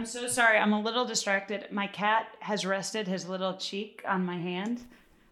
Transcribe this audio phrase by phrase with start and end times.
[0.00, 0.56] I'm so sorry.
[0.56, 1.66] I'm a little distracted.
[1.70, 4.80] My cat has rested his little cheek on my hand,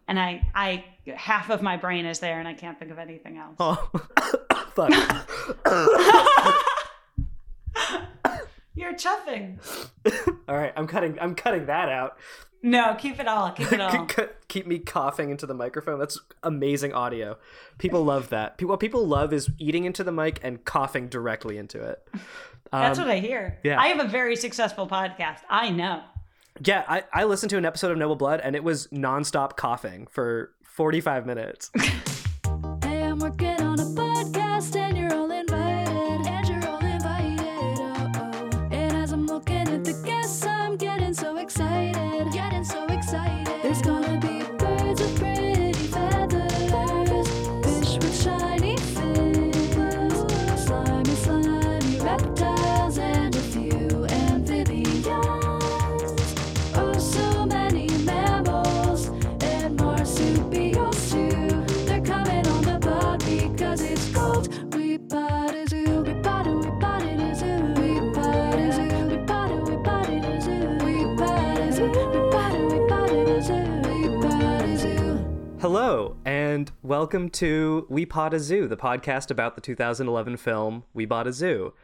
[0.06, 0.84] and I, I,
[1.16, 3.56] half of my brain is there, and I can't think of anything else.
[3.58, 3.90] Oh,
[4.74, 4.90] fuck.
[8.74, 9.56] You're chuffing.
[10.46, 11.18] All right, I'm cutting.
[11.18, 12.18] I'm cutting that out.
[12.62, 13.52] No, keep it all.
[13.52, 14.08] Keep it all.
[14.48, 15.98] Keep me coughing into the microphone.
[15.98, 17.38] That's amazing audio.
[17.78, 18.60] People love that.
[18.62, 22.06] What people love is eating into the mic and coughing directly into it.
[22.72, 23.58] That's Um, what I hear.
[23.64, 23.80] yeah.
[23.80, 25.38] I have a very successful podcast.
[25.48, 26.02] I know.
[26.64, 30.06] Yeah, I, I listened to an episode of Noble Blood and it was nonstop coughing
[30.08, 31.70] for 45 minutes.
[76.48, 81.26] and welcome to We Bought a Zoo, the podcast about the 2011 film We Bought
[81.26, 81.74] a Zoo.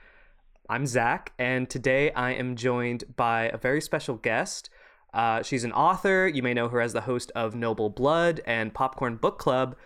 [0.70, 4.70] I'm Zach, and today I am joined by a very special guest.
[5.12, 6.26] Uh, she's an author.
[6.26, 9.76] You may know her as the host of Noble Blood and Popcorn Book Club.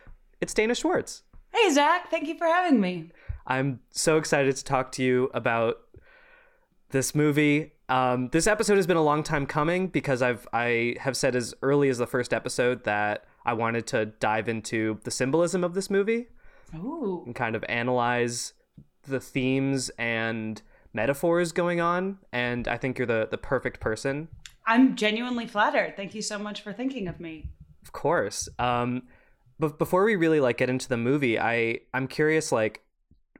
[0.40, 1.24] It's Dana Schwartz.
[1.52, 2.08] Hey, Zach.
[2.08, 3.10] Thank you for having me.
[3.48, 5.78] I'm so excited to talk to you about
[6.90, 7.72] this movie.
[7.88, 11.52] Um, this episode has been a long time coming because I've I have said as
[11.62, 15.90] early as the first episode that I wanted to dive into the symbolism of this
[15.90, 16.28] movie
[16.74, 17.22] Ooh.
[17.26, 18.52] and kind of analyze
[19.06, 20.60] the themes and
[20.92, 22.18] metaphors going on.
[22.32, 24.28] And I think you're the the perfect person
[24.68, 25.96] I'm genuinely flattered.
[25.96, 27.48] Thank you so much for thinking of me.
[27.82, 28.50] Of course.
[28.58, 29.04] Um,
[29.58, 32.82] but before we really like get into the movie, I I'm curious, like,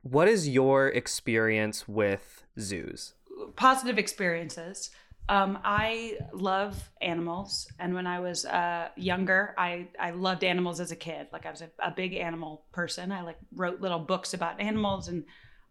[0.03, 3.13] what is your experience with zoos?
[3.57, 4.91] Positive experiences.
[5.31, 10.91] Um, I love animals, and when I was uh, younger, I I loved animals as
[10.91, 11.27] a kid.
[11.33, 13.13] Like I was a, a big animal person.
[13.13, 15.25] I like wrote little books about animals, and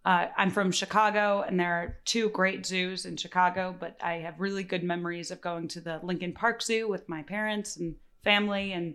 [0.05, 3.75] uh, I'm from Chicago, and there are two great zoos in Chicago.
[3.77, 7.23] But I have really good memories of going to the Lincoln Park Zoo with my
[7.23, 8.93] parents and family, and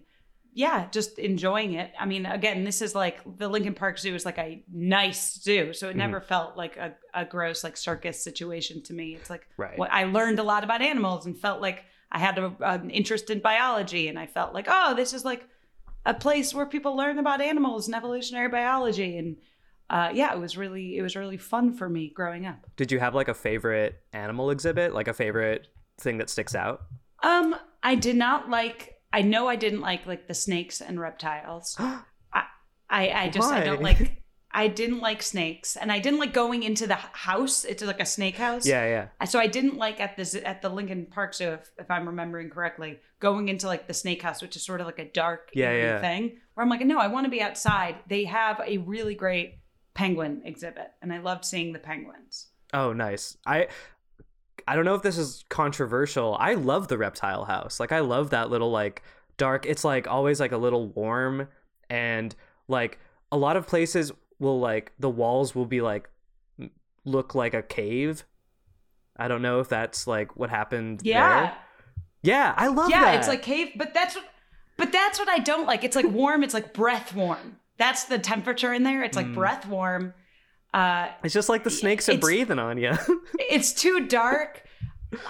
[0.54, 1.90] yeah, just enjoying it.
[1.98, 5.72] I mean, again, this is like the Lincoln Park Zoo is like a nice zoo,
[5.72, 9.14] so it never felt like a, a gross like circus situation to me.
[9.14, 9.78] It's like Right.
[9.78, 13.30] what I learned a lot about animals and felt like I had a, an interest
[13.30, 15.46] in biology, and I felt like, oh, this is like
[16.04, 19.36] a place where people learn about animals and evolutionary biology, and
[19.88, 22.66] uh, yeah, it was really it was really fun for me growing up.
[22.76, 26.82] Did you have like a favorite animal exhibit, like a favorite thing that sticks out?
[27.22, 28.90] Um, I did not like.
[29.12, 31.76] I know I didn't like like the snakes and reptiles.
[31.80, 32.44] I
[32.88, 34.18] I, I just I don't like.
[34.54, 37.64] I didn't like snakes, and I didn't like going into the house.
[37.64, 38.66] It's like a snake house.
[38.66, 39.06] Yeah, yeah.
[39.18, 42.06] Uh, so I didn't like at this at the Lincoln Park Zoo, if, if I'm
[42.06, 45.48] remembering correctly, going into like the snake house, which is sort of like a dark
[45.54, 46.00] Yeah, yeah.
[46.02, 46.38] thing.
[46.52, 47.96] Where I'm like, no, I want to be outside.
[48.08, 49.60] They have a really great
[49.94, 52.48] penguin exhibit, and I loved seeing the penguins.
[52.74, 53.38] Oh, nice.
[53.46, 53.68] I
[54.66, 56.36] I don't know if this is controversial.
[56.38, 57.80] I love the reptile house.
[57.80, 59.02] Like I love that little like
[59.36, 59.66] dark.
[59.66, 61.48] It's like always like a little warm
[61.90, 62.34] and
[62.68, 62.98] like
[63.30, 66.08] a lot of places will like the walls will be like
[67.04, 68.24] look like a cave.
[69.16, 71.54] I don't know if that's like what happened Yeah, there.
[72.22, 73.16] Yeah, I love yeah, that.
[73.16, 74.24] it's like cave, but that's what,
[74.76, 75.82] but that's what I don't like.
[75.84, 76.42] It's like warm.
[76.44, 77.56] It's like breath warm.
[77.78, 79.02] That's the temperature in there.
[79.02, 79.34] It's like Mm.
[79.34, 80.14] breath warm.
[80.72, 82.92] Uh, it's just like the snakes are breathing on you.
[83.38, 84.64] it's too dark.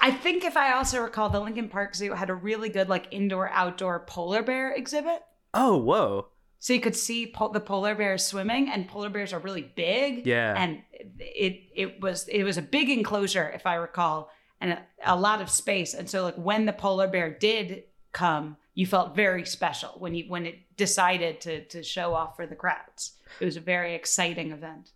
[0.00, 3.08] I think if I also recall, the Lincoln Park Zoo had a really good like
[3.10, 5.22] indoor outdoor polar bear exhibit.
[5.54, 6.28] oh, whoa.
[6.60, 10.24] So you could see the polar bears swimming, and polar bears are really big.
[10.28, 10.54] Yeah.
[10.56, 10.80] and
[11.18, 14.30] it it was it was a big enclosure, if I recall,
[14.60, 15.92] and a, a lot of space.
[15.92, 20.26] And so like when the polar bear did come, you felt very special when you
[20.28, 23.14] when it decided to to show off for the crowds.
[23.40, 24.92] It was a very exciting event.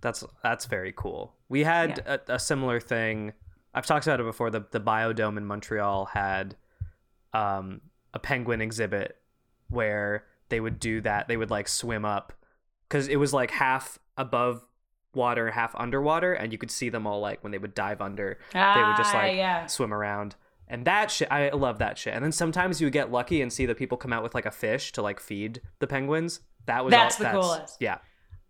[0.00, 1.34] That's that's very cool.
[1.48, 3.32] We had a, a similar thing.
[3.74, 4.50] I've talked about it before.
[4.50, 6.56] The the Biodome in Montreal had
[7.32, 7.80] um,
[8.14, 9.16] a penguin exhibit
[9.68, 11.28] where they would do that.
[11.28, 12.32] They would like swim up
[12.88, 14.64] because it was like half above
[15.14, 18.38] water, half underwater, and you could see them all like when they would dive under,
[18.52, 19.66] they would just Ah, like yeah.
[19.66, 20.36] swim around.
[20.68, 22.14] And that shit, I love that shit.
[22.14, 24.46] And then sometimes you would get lucky and see the people come out with like
[24.46, 26.40] a fish to like feed the penguins.
[26.66, 27.76] That was That's all, the coolest.
[27.80, 27.98] Yeah,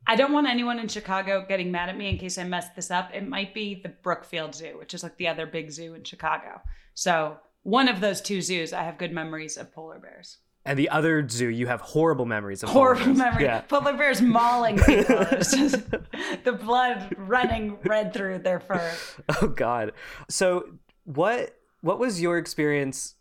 [0.06, 2.90] I don't want anyone in Chicago getting mad at me in case I messed this
[2.90, 3.10] up.
[3.14, 6.60] It might be the Brookfield Zoo, which is like the other big zoo in Chicago.
[6.94, 10.38] So one of those two zoos, I have good memories of polar bears.
[10.64, 12.70] And the other zoo, you have horrible memories of.
[12.70, 13.18] polar Horrible bears.
[13.18, 13.44] memory.
[13.44, 13.60] Yeah.
[13.62, 15.24] Polar bears mauling people.
[16.44, 18.92] The blood running red through their fur.
[19.40, 19.92] Oh God.
[20.28, 20.70] So
[21.04, 23.14] what what was your experience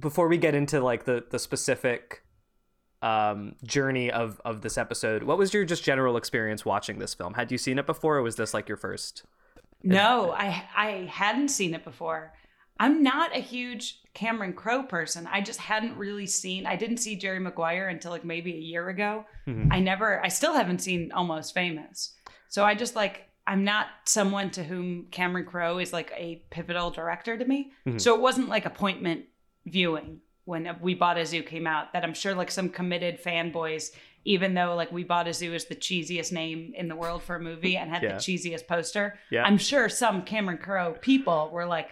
[0.00, 2.22] before we get into like the the specific
[3.02, 5.22] um journey of of this episode?
[5.22, 7.34] What was your just general experience watching this film?
[7.34, 9.24] Had you seen it before or was this like your first?
[9.82, 12.32] No, I I hadn't seen it before.
[12.78, 15.26] I'm not a huge Cameron Crowe person.
[15.30, 16.66] I just hadn't really seen.
[16.66, 19.24] I didn't see Jerry Maguire until like maybe a year ago.
[19.46, 19.68] Mhm.
[19.70, 20.22] I never.
[20.24, 22.14] I still haven't seen Almost Famous.
[22.48, 23.22] So I just like.
[23.48, 27.70] I'm not someone to whom Cameron Crowe is like a pivotal director to me.
[27.86, 28.00] Mhm.
[28.00, 29.26] So it wasn't like appointment
[29.66, 31.92] viewing when We Bought a Zoo came out.
[31.92, 33.90] That I'm sure like some committed fanboys,
[34.24, 37.36] even though like We Bought a Zoo is the cheesiest name in the world for
[37.36, 38.14] a movie and had Yeah.
[38.14, 39.18] the cheesiest poster.
[39.30, 39.44] Yeah.
[39.44, 41.90] I'm sure some Cameron Crowe people were like,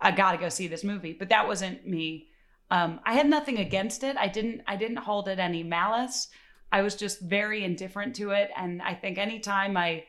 [0.00, 1.14] I gotta go see this movie.
[1.18, 2.28] But that wasn't me.
[2.70, 4.16] Um, I had nothing against it.
[4.16, 6.28] I didn't I didn't hold it any malice.
[6.72, 8.50] I was just very indifferent to it.
[8.56, 10.04] And I think anytime I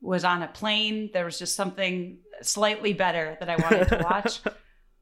[0.00, 4.40] was on a plane, there was just something slightly better that I wanted to watch.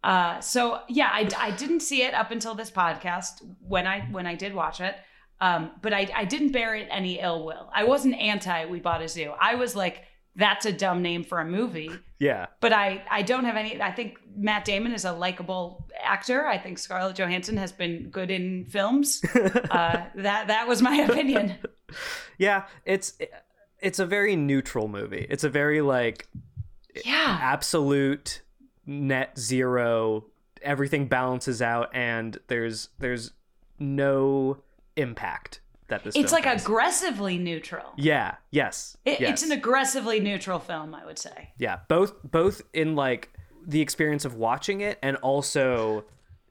[0.04, 4.26] Uh, so yeah, I, I didn't see it up until this podcast when I when
[4.26, 4.94] I did watch it.
[5.40, 7.70] Um, but I, I didn't bear it any ill will.
[7.74, 9.32] I wasn't anti We Bought a Zoo.
[9.38, 10.04] I was like,
[10.34, 12.46] that's a dumb name for a movie Yeah.
[12.60, 13.80] but I I don't have any.
[13.82, 16.46] I think Matt Damon is a likable actor.
[16.46, 19.22] I think Scarlett Johansson has been good in films.
[19.34, 21.56] uh, that that was my opinion.
[22.38, 23.16] Yeah, it's
[23.78, 25.24] it's a very neutral movie.
[25.30, 26.26] It's a very like
[27.04, 28.42] Yeah, absolute
[28.86, 30.24] net zero
[30.62, 33.32] everything balances out and there's there's
[33.78, 34.58] no
[34.96, 36.62] impact that this it's like has.
[36.62, 37.92] aggressively neutral.
[37.96, 39.30] yeah yes, It, yes.
[39.30, 41.50] It's an aggressively neutral film, I would say.
[41.58, 43.32] yeah both both in like
[43.66, 46.04] the experience of watching it and also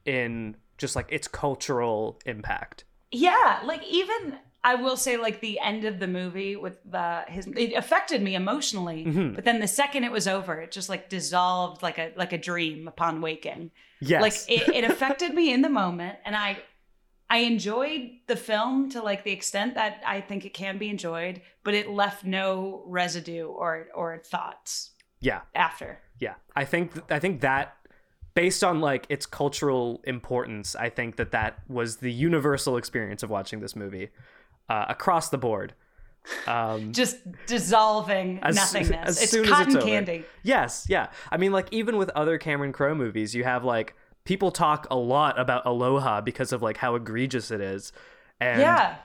[0.04, 5.84] in just like its cultural impact Yeah, like even I will say like the end
[5.84, 9.34] of the movie with the his it affected me emotionally, Mhm.
[9.34, 12.38] but then the second it was over, it just like dissolved like a like a
[12.38, 13.70] dream upon waking.
[14.00, 14.20] yes.
[14.22, 16.58] Like it, it affected me in the moment and i
[17.30, 21.40] i enjoyed the film to like the extent that i think it can be enjoyed
[21.64, 25.40] but it left no residue or or thoughts yeah.
[25.54, 25.98] after.
[26.20, 26.34] Yeah.
[26.54, 27.74] I think i think that
[28.34, 33.30] based on like its cultural importance i think that that was the universal experience of
[33.30, 34.10] watching this movie
[34.68, 35.74] uh, across the board.
[36.46, 37.16] Um just
[37.46, 39.08] dissolving As- nothingness.
[39.08, 40.24] as it's soon as cotton it's candy.
[40.42, 41.08] Yes yeah.
[41.30, 44.96] I mean like even with other cameron crowe movies you have like people talk a
[44.96, 47.92] lot about aloha because of like how egregious it is.
[48.40, 48.96] And yeah.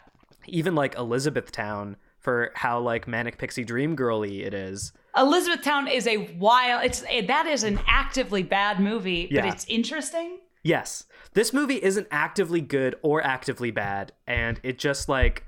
[0.47, 4.91] even like elizabethtown for how like manic pixie dream girly it is.
[5.15, 10.39] Elizabethtown is a wild it's that is an actively bad movie but it's interesting?
[10.63, 11.05] Yes.
[11.33, 15.45] This movie isn't actively good or actively bad and it just like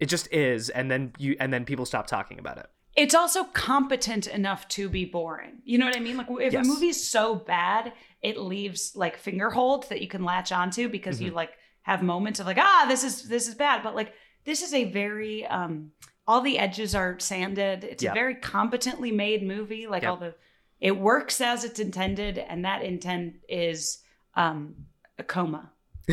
[0.00, 2.66] it just is and then you and then people stop talking about it.
[2.96, 5.58] it's also competent enough to be boring.
[5.64, 6.16] You know what I mean?
[6.16, 6.66] Like if Yes.
[6.66, 7.92] a movie's so bad,
[8.22, 11.26] it leaves like finger holds that you can latch onto because Mm-hmm.
[11.26, 11.52] you like
[11.82, 13.82] have moments of like, ah, this is this is bad.
[13.82, 14.12] But like
[14.44, 15.92] this is a very um
[16.26, 17.84] all the edges are sanded.
[17.84, 18.10] It's Yeah.
[18.12, 19.86] a very competently made movie.
[19.86, 20.10] Like Yeah.
[20.10, 20.34] all the
[20.80, 23.98] it works as it's intended, and that intent is
[24.34, 24.74] um
[25.18, 25.70] a coma.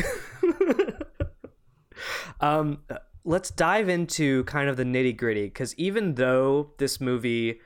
[2.40, 2.78] Um
[3.26, 7.60] let's dive into kind of the nitty-gritty cuz even though this movie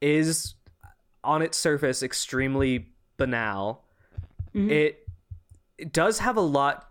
[0.00, 0.54] is
[1.24, 3.84] on its surface extremely banal,
[4.54, 4.70] Mhm.
[4.70, 5.08] it
[5.78, 6.88] it does have a lot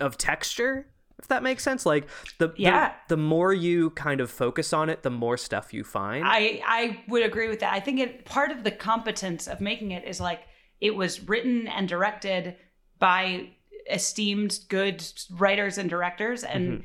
[0.00, 0.86] of texture
[1.18, 2.06] if that makes sense like
[2.38, 2.94] the, the- Yeah.
[3.08, 7.02] the more you kind of focus on it the more stuff you find I I
[7.08, 7.72] would agree with that.
[7.72, 10.40] I think it part of the competence of making it is like
[10.80, 12.56] it was written and directed
[12.98, 13.50] by
[13.90, 16.84] esteemed good writers and directors and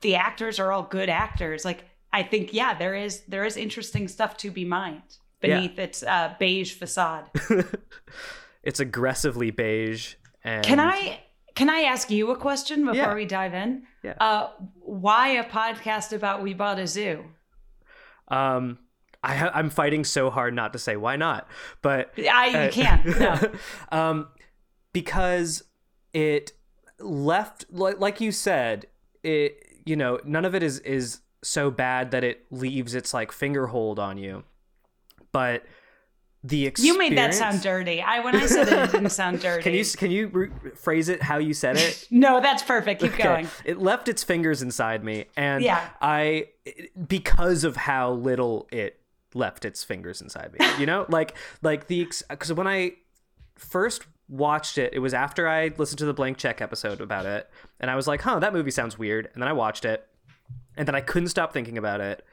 [0.00, 1.64] the actors are all good actors.
[1.64, 5.02] Like I think yeah, there is there is interesting stuff to be mined
[5.40, 7.30] beneath its uh, beige facade.
[8.62, 11.20] it's aggressively beige and Can I
[11.54, 13.14] can I ask you a question before Yeah.
[13.14, 13.82] we dive in?
[14.02, 14.14] Yeah.
[14.20, 17.24] Uh, why a podcast about We Bought a Zoo?
[18.28, 18.78] um
[19.24, 21.46] I ha- I'm fighting so hard not to say why not
[21.82, 23.06] but I you uh, can't.
[23.20, 23.52] No.
[23.92, 24.28] um
[24.92, 25.62] because
[26.12, 26.52] it
[26.98, 28.86] left like, like you said
[29.22, 33.32] it you know none of it is is so bad that it leaves its like
[33.32, 34.44] finger hold on you
[35.32, 35.64] but
[36.44, 36.94] the experience.
[36.94, 38.02] You made that sound dirty.
[38.02, 39.62] I when I said it, it didn't sound dirty.
[39.62, 42.08] Can you can you re- phrase it how you said it?
[42.10, 43.00] No, that's perfect.
[43.00, 43.22] Keep Okay.
[43.22, 43.48] going.
[43.64, 45.88] It left its fingers inside me, and Yeah.
[46.00, 46.48] I,
[47.06, 49.00] because of how little it
[49.34, 52.94] left its fingers inside me, you know, like like the because when I
[53.54, 57.48] first watched it, it was after I listened to the blank check episode about it,
[57.78, 60.08] and I was like, huh, that movie sounds weird, and then I watched it,
[60.76, 62.24] and then I couldn't stop thinking about it,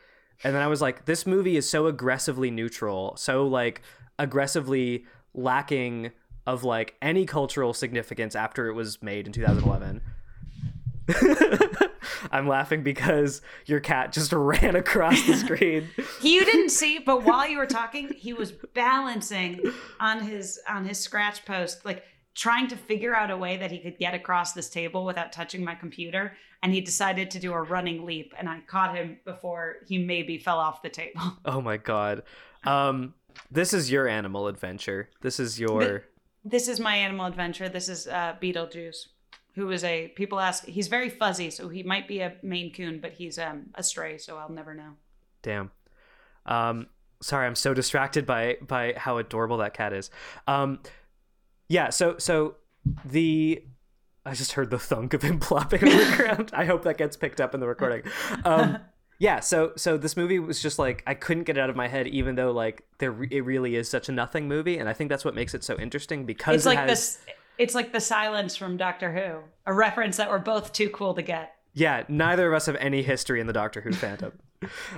[0.43, 3.81] and then I was like, this movie is so aggressively neutral, so like
[4.17, 6.11] aggressively lacking
[6.47, 10.01] of like any cultural significance after it was made in 2011.
[12.31, 15.89] I'm laughing because your cat just ran across the screen.
[16.21, 19.61] You didn't see, but while you were talking, he was balancing
[19.99, 22.03] on his on his scratch post, like
[22.35, 25.63] trying to figure out a way that he could get across this table without touching
[25.63, 26.33] my computer.
[26.61, 30.37] And he decided to do a running leap, and I caught him before he maybe
[30.37, 31.21] fell off the table.
[31.45, 32.23] oh my god.
[32.65, 33.13] Um
[33.51, 35.09] this is your animal adventure.
[35.21, 36.03] This is your
[36.43, 37.69] This is my animal adventure.
[37.69, 39.07] This is uh, Beetlejuice,
[39.55, 40.65] who is a people ask.
[40.65, 44.17] He's very fuzzy, so he might be a Maine Coon, but he's um, a stray,
[44.17, 44.93] so I'll never know.
[45.41, 45.71] damn.
[46.45, 46.87] Um
[47.21, 50.09] sorry, I'm so distracted by by how adorable that cat is.
[50.47, 50.79] Um
[51.67, 52.55] yeah, so so
[53.05, 53.63] the
[54.25, 56.51] I just heard the thunk of him plopping on the ground.
[56.53, 58.03] I hope that gets picked up in the recording.
[58.45, 58.77] Um
[59.19, 61.87] yeah, so so this movie was just like I couldn't get it out of my
[61.89, 64.93] head, even though like there re- it really is such a nothing movie, and I
[64.93, 67.19] think that's what makes it so interesting because It's it like has, this.
[67.59, 71.21] It's like the silence from Doctor Who, a reference that we're both too cool to
[71.21, 71.55] get.
[71.73, 74.31] Yeah, neither of us have any history in the Doctor Who fandom.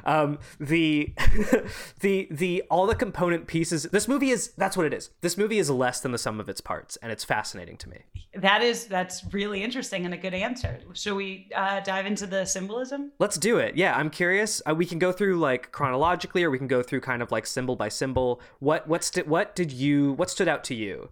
[0.06, 1.14] Um, the
[2.00, 3.84] the the all the component pieces.
[3.84, 5.12] This movie is that's what it is.
[5.22, 8.00] This movie is less than the sum of its parts, and it's fascinating to me.
[8.34, 10.80] That is that's really interesting and a good answer.
[10.94, 13.12] Should we uh, dive into the symbolism?
[13.20, 13.76] Let's do it.
[13.76, 14.64] Yeah, I'm curious.
[14.68, 17.46] Uh, we can go through like chronologically, or we can go through kind of like
[17.46, 18.42] symbol by symbol.
[18.58, 21.10] What what's sti- what did you what stood out to you?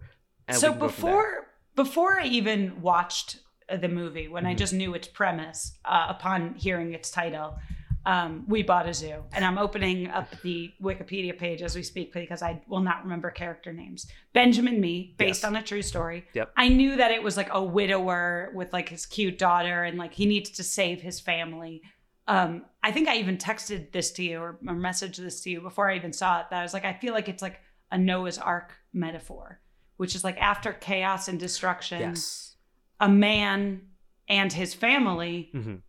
[0.53, 1.13] So can go from there.
[1.13, 3.39] before before I even watched
[3.69, 4.51] uh, the movie, when Mm-hmm.
[4.51, 7.57] I just knew its premise uh, upon hearing its title,
[8.05, 12.11] um, we bought a zoo, and I'm opening up the Wikipedia page as we speak
[12.13, 14.07] because I will not remember character names.
[14.33, 15.43] Benjamin Mee, based Yes.
[15.43, 16.25] on a true story.
[16.33, 16.51] Yep.
[16.57, 20.13] I knew that it was like a widower with like his cute daughter, and like
[20.13, 21.81] he needs to save his family.
[22.27, 25.61] Um, I think I even texted this to you or, or messaged this to you
[25.61, 26.47] before I even saw it.
[26.49, 27.59] That I was like, I feel like it's like
[27.91, 29.59] a Noah's Ark metaphor,
[29.99, 32.55] which is like after chaos and destruction, yes,
[33.01, 33.81] a man
[34.29, 35.81] and his family Mhm.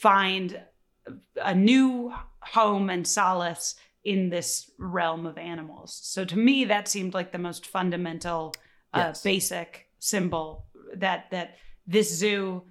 [0.00, 0.60] find
[1.36, 5.94] a new home and solace in this realm of animals.
[6.02, 8.54] So to me, that seemed like the most fundamental,
[8.92, 9.22] uh, Yes.
[9.22, 11.56] basic symbol that that
[11.86, 12.66] this zoo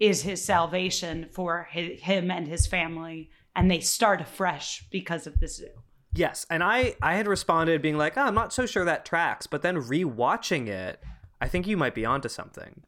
[0.00, 5.38] is his salvation for hi him and his family, and they start afresh because of
[5.40, 5.74] the zoo.
[6.14, 6.46] Yes.
[6.50, 9.62] And I I had responded being like, oh, I'm not so sure that tracks, but
[9.62, 11.00] then rewatching it,
[11.40, 12.82] I think you might be onto something.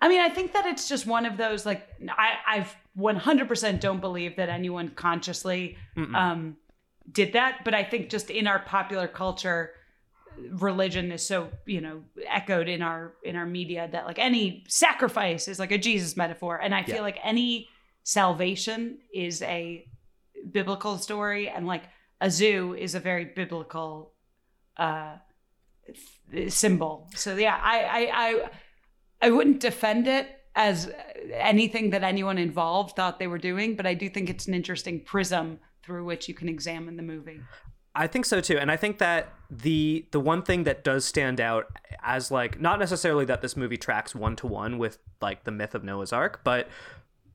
[0.00, 4.00] I mean, I think that it's just one of those like I I've 100% don't
[4.00, 6.56] believe that anyone consciously um
[7.10, 9.70] did that, but I think just in our popular culture
[10.50, 15.46] religion is so, you know, echoed in our in our media that like any sacrifice
[15.48, 17.02] is like a Jesus metaphor and I feel Yeah.
[17.02, 17.68] like any
[18.02, 19.84] salvation is a
[20.50, 21.82] biblical story and like
[22.22, 24.12] a zoo is a very biblical
[24.78, 25.16] uh
[26.48, 27.10] symbol.
[27.14, 28.50] So yeah, I I I
[29.26, 30.90] I wouldn't defend it as
[31.32, 35.00] anything that anyone involved thought they were doing, but I do think it's an interesting
[35.00, 37.40] prism through which you can examine the movie.
[37.94, 41.40] I think so too, and I think that the the one thing that does stand
[41.40, 41.66] out
[42.02, 45.74] as like not necessarily that this movie tracks one to one with like the myth
[45.74, 46.68] of Noah's Ark, but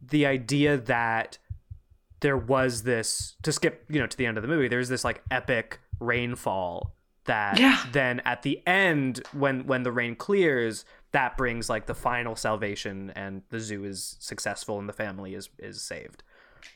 [0.02, 1.38] the idea that
[2.22, 4.68] there was this to skip you know to the end of the movie.
[4.68, 6.96] There's this like epic rainfall
[7.26, 7.84] that Yeah.
[7.92, 13.12] then at the end when when the rain clears that brings like the final salvation
[13.16, 16.24] and the zoo is successful and the family is is saved.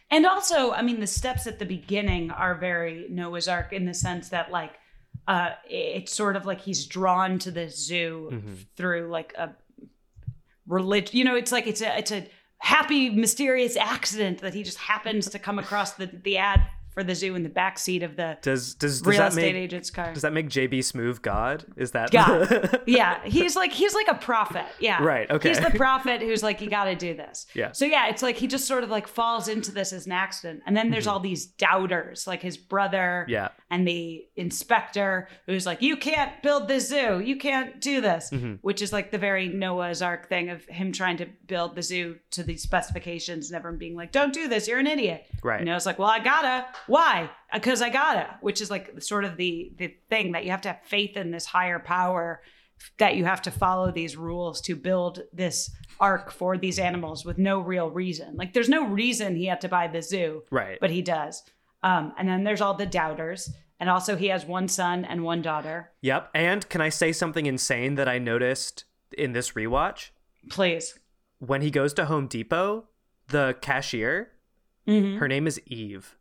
[0.09, 3.93] And also, I mean, the steps at the beginning are very Noah's Ark in the
[3.93, 4.73] sense that, like,
[5.27, 8.65] uh, it's sort of like he's drawn to the zoo Mhm.
[8.75, 9.55] through like a
[10.67, 11.17] religion.
[11.17, 12.27] You know, it's like it's a it's a
[12.61, 16.61] happy, mysterious accident that he just happens to come across the the ad
[16.93, 19.53] for the zoo in the back seat of the Does does does real that estate
[19.53, 20.11] make agent's car.
[20.13, 21.65] does that make JB Smoove God?
[21.77, 22.81] Is that God.
[22.87, 24.65] yeah, he's like he's like a prophet.
[24.79, 25.49] Yeah, Right, okay.
[25.49, 27.47] He's the prophet who's like, you got to do this.
[27.53, 27.71] Yeah.
[27.71, 30.61] So yeah, it's like he just sort of like falls into this as an accident,
[30.65, 33.31] and then there's all these doubters, like his brother, Mm-hmm.
[33.31, 33.49] Yeah.
[33.69, 38.59] and the inspector who's like, you can't build the zoo, you can't do this, Mhm.
[38.61, 42.17] which is like the very Noah's Ark thing of him trying to build the zoo
[42.31, 45.25] to these specifications, and everyone being like, don't do this, you're an idiot.
[45.43, 45.57] Right.
[45.61, 46.65] And Noah's like, well, I gotta.
[46.87, 47.29] Why?
[47.53, 50.69] Because I gotta, which is like sort of the the thing that you have to
[50.69, 52.41] have faith in this higher power
[52.97, 55.69] that you have to follow these rules to build this
[55.99, 58.35] ark for these animals with no real reason.
[58.35, 60.79] Like there's no reason he had to buy the zoo, Right.
[60.81, 61.43] but he does.
[61.83, 65.43] Um, and then there's all the doubters, and also he has one son and one
[65.43, 65.91] daughter.
[66.01, 66.31] Yep.
[66.33, 68.85] And can I say something insane that I noticed
[69.15, 70.09] in this rewatch?
[70.49, 70.97] Please.
[71.37, 72.85] When he goes to Home Depot,
[73.27, 74.31] the cashier,
[74.87, 75.19] Mhm.
[75.19, 76.15] her name is Eve.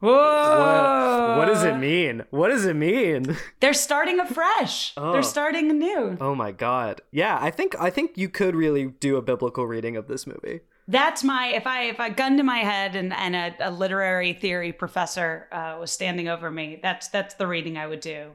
[0.00, 1.28] Whoa!
[1.28, 2.24] What, what does it mean?
[2.30, 3.36] What does it mean?
[3.60, 4.92] They're starting afresh.
[4.96, 5.12] Oh.
[5.12, 6.18] They're starting anew.
[6.20, 7.00] Oh my god.
[7.10, 10.60] Yeah, I think I think you could really do a biblical reading of this movie.
[10.86, 14.34] That's my if I if I gun to my head and and a, a literary
[14.34, 18.32] theory professor uh, was standing over me, that's that's the reading I would do.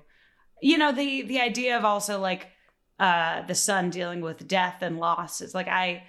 [0.62, 2.48] You know the the idea of also like
[3.00, 6.04] uh, the son dealing with death and loss is like I.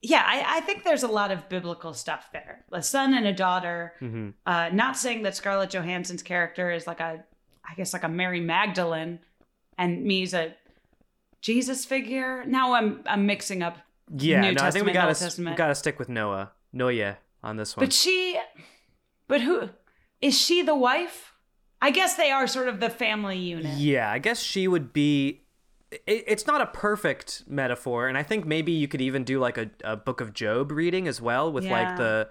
[0.00, 2.64] Yeah, I, I think there's a lot of biblical stuff there.
[2.70, 3.94] A son and a daughter.
[3.98, 7.24] hmm Uh, not saying that Scarlett Johansson's character is like a,
[7.68, 9.18] I guess like a Mary Magdalene,
[9.76, 10.54] and Mee's a
[11.40, 12.44] Jesus figure.
[12.46, 13.78] Now I'm I'm mixing up
[14.14, 16.52] Yeah, New no, I think we gotta we gotta stick with Noah.
[16.72, 17.86] Noah on this one.
[17.86, 18.38] But she,
[19.26, 19.70] but who
[20.20, 21.32] is she the wife?
[21.80, 23.78] I guess they are sort of the family unit.
[23.78, 25.42] Yeah, I guess she would be.
[25.90, 29.56] It, it's not a perfect metaphor, and I think maybe you could even do like
[29.58, 31.72] a, a book of Job reading as well, with Yeah.
[31.72, 32.28] like the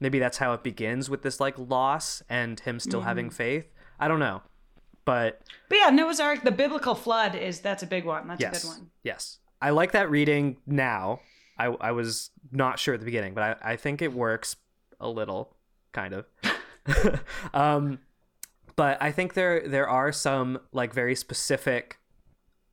[0.00, 3.34] maybe that's how it begins with this like loss and him still having Mm-hmm.
[3.36, 3.66] faith.
[3.98, 4.42] I don't know,
[5.04, 8.28] but But yeah, Noah's Ark, the biblical flood is that's a big one.
[8.28, 8.90] That's yes, a good one.
[9.02, 11.20] yes, I like that reading now.
[11.58, 14.56] I I was not sure at the beginning, but I I think it works
[15.00, 15.54] a little,
[15.92, 16.26] kind of.
[17.54, 17.98] um,
[18.76, 21.98] but I think there there are some like very specific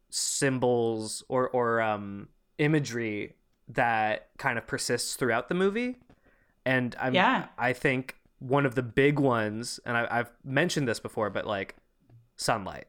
[0.10, 3.36] symbols or or um imagery
[3.68, 5.98] that kind of persists throughout the movie
[6.66, 7.48] and i'm Yeah.
[7.58, 11.76] i think one of the big ones and I, i've mentioned this before but like
[12.36, 12.86] sunlight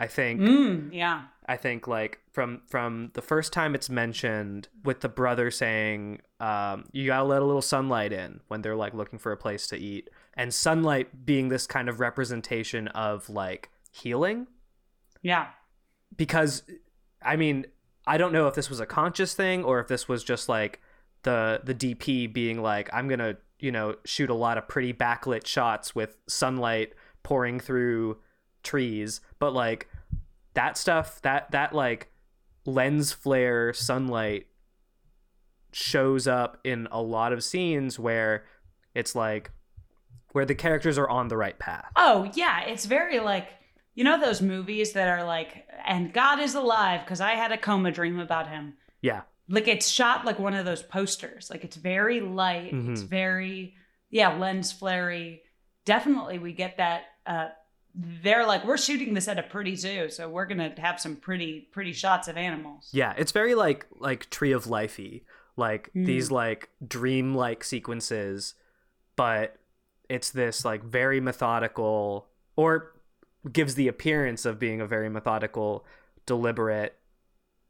[0.00, 1.22] i think Mm, yeah.
[1.44, 6.84] I think like from from the first time it's mentioned with the brother saying um,
[6.92, 9.76] you gotta let a little sunlight in when they're like looking for a place to
[9.76, 14.46] eat and sunlight being this kind of representation of like healing
[15.20, 15.48] Yeah.
[16.16, 16.62] Because
[17.22, 17.66] I mean
[18.06, 20.80] I don't know if this was a conscious thing or if this was just like
[21.22, 25.46] the the DP being like I'm gonna you know shoot a lot of pretty backlit
[25.46, 28.18] shots with sunlight pouring through
[28.62, 29.88] trees but like
[30.54, 32.10] that stuff that that like
[32.64, 34.46] lens flare sunlight
[35.72, 38.44] shows up in a lot of scenes where
[38.94, 39.50] it's like
[40.32, 42.60] where the characters are on the right path Oh, yeah.
[42.64, 43.48] It's very like,
[43.94, 47.58] you know, those movies that are like, and God is alive because I had a
[47.58, 48.74] coma dream about him.
[49.00, 51.50] yeah Like it's shot like one of those posters.
[51.50, 52.72] Like it's very light.
[52.72, 53.08] It's Mhm.
[53.08, 53.74] very,
[54.10, 55.42] yeah, lens flary.
[55.84, 57.02] Definitely we get that.
[57.26, 57.48] Uh,
[57.94, 60.08] they're like, we're shooting this at a pretty zoo.
[60.08, 62.88] So we're going to have some pretty, pretty shots of animals.
[62.92, 65.24] Yeah, it's very like like Tree of Lifey,
[65.56, 66.06] like Mm.
[66.06, 68.54] these like dream like sequences,
[69.16, 69.56] but
[70.08, 72.92] it's this like very methodical or
[73.50, 75.84] gives the appearance of being a very methodical,
[76.26, 76.96] deliberate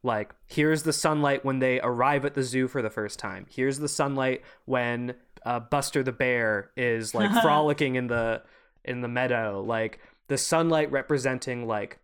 [0.05, 3.45] like here's the sunlight when they arrive at the zoo for the first time.
[3.49, 8.41] Here's the sunlight when uh, Buster the bear is like frolicking in the
[8.83, 9.63] in the meadow.
[9.65, 11.99] Like the sunlight representing like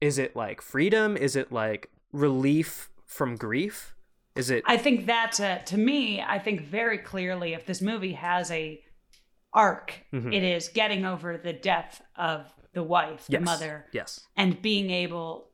[0.00, 1.16] is it like freedom?
[1.16, 3.94] Is it like relief from grief?
[4.36, 8.12] Is it I think that uh, to me, I think very clearly if this movie
[8.12, 8.80] has a
[9.54, 10.34] arc, Mhm.
[10.34, 12.44] it is getting over the death of
[12.78, 13.42] the wife, the yes.
[13.44, 14.10] mother, Yes.
[14.36, 15.48] and being able,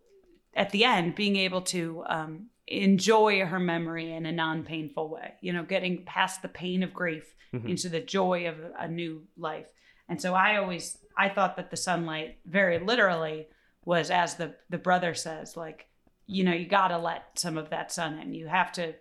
[0.54, 2.32] at the end, being able to um,
[2.66, 5.34] enjoy her memory in a non-painful way.
[5.40, 7.68] You know, getting past the pain of grief Mhm.
[7.70, 9.66] into the joy of a new life.
[10.08, 13.46] And so I always I thought that the sunlight, very literally,
[13.84, 15.86] was as the the brother says, like,
[16.26, 18.34] you know, you gotta let some of that sun in.
[18.34, 18.94] You have to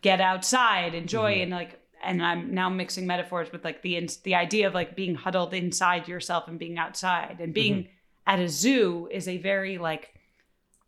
[0.00, 1.42] get outside, enjoy, Mhm.
[1.44, 1.79] and like.
[2.02, 6.08] And I'm now mixing metaphors with like the the idea of like being huddled inside
[6.08, 7.90] yourself and being outside and being mm-hmm.
[8.26, 10.14] at a zoo is a very like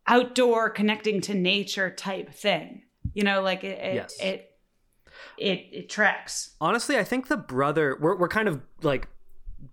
[0.06, 2.82] outdoor connecting to nature type thing.
[3.14, 4.16] You know, like it it Yes.
[4.20, 4.50] it,
[5.38, 6.54] it it tracks.
[6.60, 9.08] Honestly, I think the brother we're we're kind of like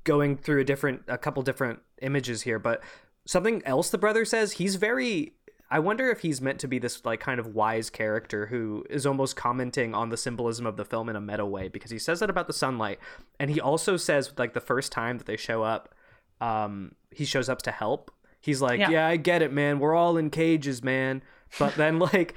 [0.04, 2.82] going through a different a couple different images here, but
[3.26, 5.34] something else the brother says, he's very
[5.72, 9.06] I wonder if he's meant to be this like kind of wise character who is
[9.06, 12.20] almost commenting on the symbolism of the film in a meta way because he says
[12.22, 13.00] that about the sunlight
[13.40, 15.94] and he also says like the first time that they show up
[16.42, 18.12] um he shows up to help.
[18.42, 18.90] He's like, Yeah.
[18.90, 19.80] "Yeah, I get it, man.
[19.80, 21.22] We're all in cages, man."
[21.60, 22.36] But then like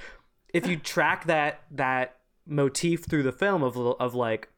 [0.53, 2.17] if you track that that
[2.47, 4.49] motif through the film of of like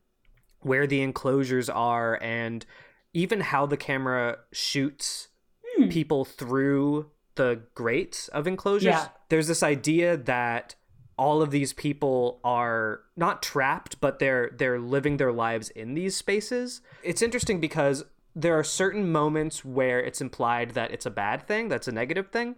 [0.61, 2.65] where the enclosures are and
[3.13, 5.29] even how the camera shoots
[5.77, 5.89] Hmm.
[5.89, 8.85] people through the grates of enclosures.
[8.85, 9.09] Yeah.
[9.29, 10.75] There's this idea that
[11.17, 16.17] all of these people are not trapped, but they're they're living their lives in these
[16.17, 16.81] spaces.
[17.03, 21.69] It's interesting because there are certain moments where it's implied that it's a bad thing,
[21.69, 22.57] that's a negative thing.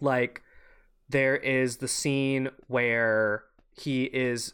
[0.00, 0.42] Like
[1.08, 4.52] there is the scene where he is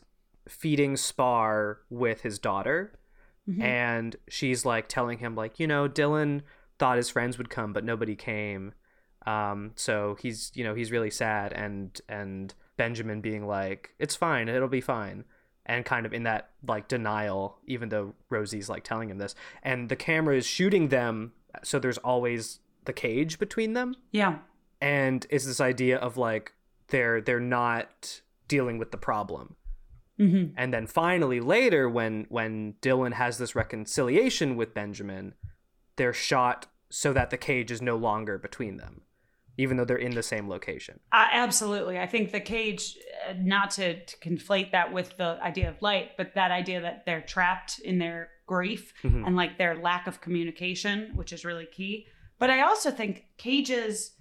[0.49, 2.93] feeding Spar with his daughter
[3.49, 3.63] Mhm.
[3.63, 6.41] and she's like telling him like you know dylan
[6.81, 8.73] thought his friends would come but nobody came
[9.27, 14.49] um so he's you know he's really sad and and benjamin being like it's fine
[14.49, 15.25] it'll be fine.
[15.69, 19.35] And kind of in that like denial even though rosie's like telling him this.
[19.65, 21.33] And the camera is shooting them
[21.65, 23.97] so there's always the cage between them.
[24.13, 24.39] Yeah.
[24.81, 26.53] and it's this idea of like
[26.89, 29.57] they're they're not dealing with the problem.
[30.19, 30.55] Mm-hmm.
[30.57, 35.35] and then finally later when when Dylan has this reconciliation with Benjamin,
[35.97, 39.03] they're shot so that the cage is no longer between them,
[39.59, 41.01] even though they're in the same location.
[41.13, 41.99] Uh, absolutely.
[41.99, 42.97] I think the cage,
[43.29, 47.05] uh, not to, to conflate that with the idea of light, but that idea that
[47.07, 49.27] they're trapped in their grief Mhm.
[49.27, 52.07] and like their lack of communication, which is really key.
[52.39, 54.15] But I also think cages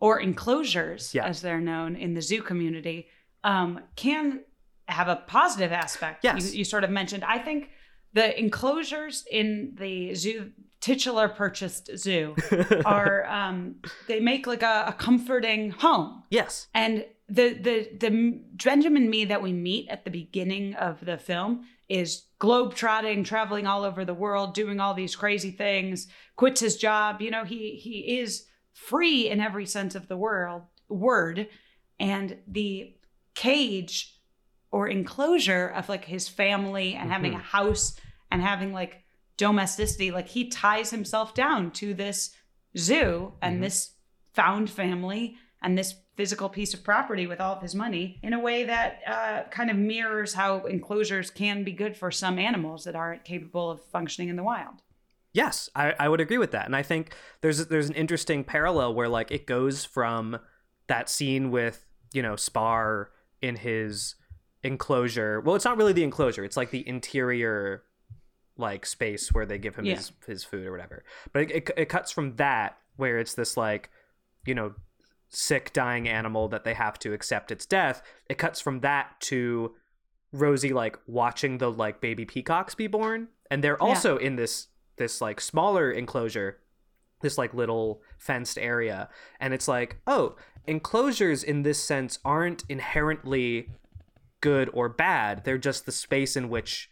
[0.00, 1.26] or enclosures, Yeah.
[1.26, 3.08] as they're known in the zoo community,
[3.44, 4.44] um, can
[4.86, 6.24] have a positive aspect.
[6.24, 6.52] Yes.
[6.52, 7.24] You, you sort of mentioned.
[7.24, 7.70] I think
[8.12, 12.36] the enclosures in the zoo, titular purchased zoo,
[12.84, 16.22] are um, they make like a, a comforting home.
[16.30, 16.68] yes.
[16.74, 21.66] And the the the Benjamin Mee that we meet at the beginning of the film
[21.88, 26.08] is globetrotting, traveling all over the world, doing all these crazy things.
[26.36, 27.20] Quits his job.
[27.20, 31.48] You know, he he is free in every sense of the world word,
[32.00, 32.94] and the
[33.34, 34.14] cage
[34.70, 37.98] or enclosure of like his family and having a house
[38.30, 39.02] and having like
[39.38, 42.36] domesticity, like he ties himself down to this
[42.76, 43.60] zoo and Mhm.
[43.62, 43.94] this
[44.34, 48.38] found family and this physical piece of property with all of his money in a
[48.38, 52.94] way that uh, kind of mirrors how enclosures can be good for some animals that
[52.94, 54.82] aren't capable of functioning in the wild.
[55.32, 58.94] Yes, I, I would agree with that, and I think there's there's an interesting parallel
[58.94, 60.38] where like it goes from
[60.88, 64.14] that scene with you know Spar in his
[64.64, 65.40] enclosure.
[65.40, 67.84] Well, it's not really the enclosure; it's like the interior
[68.58, 69.96] like space where they give him Yeah.
[69.96, 71.04] his his food or whatever.
[71.32, 73.90] But it, it it cuts from that where it's this like
[74.44, 74.74] you know
[75.30, 78.02] sick dying animal that they have to accept its death.
[78.28, 79.74] It cuts from that to
[80.32, 83.86] Rosie like watching the like baby peacocks be born, and they're Yeah.
[83.86, 86.58] also in this this like smaller enclosure,
[87.20, 90.34] this like little fenced area, and it's like oh
[90.66, 93.70] enclosures in this sense aren't inherently
[94.40, 95.44] good or bad.
[95.44, 96.90] They're just the space in which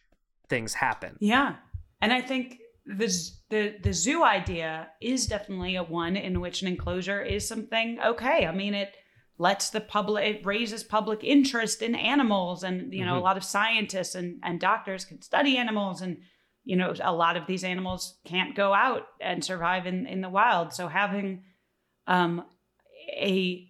[0.48, 1.16] things happen.
[1.20, 1.56] Yeah,
[2.00, 3.08] and I think the
[3.50, 8.46] the the zoo idea is definitely a one in which an enclosure is something okay.
[8.46, 8.94] I mean, it
[9.38, 13.18] lets the public it raises public interest in animals, and you know, Mhm.
[13.18, 16.18] a lot of scientists and and doctors can study animals, and
[16.64, 20.28] you know, a lot of these animals can't go out and survive in in the
[20.30, 20.72] wild.
[20.72, 21.44] So having
[22.06, 22.44] um
[23.18, 23.68] a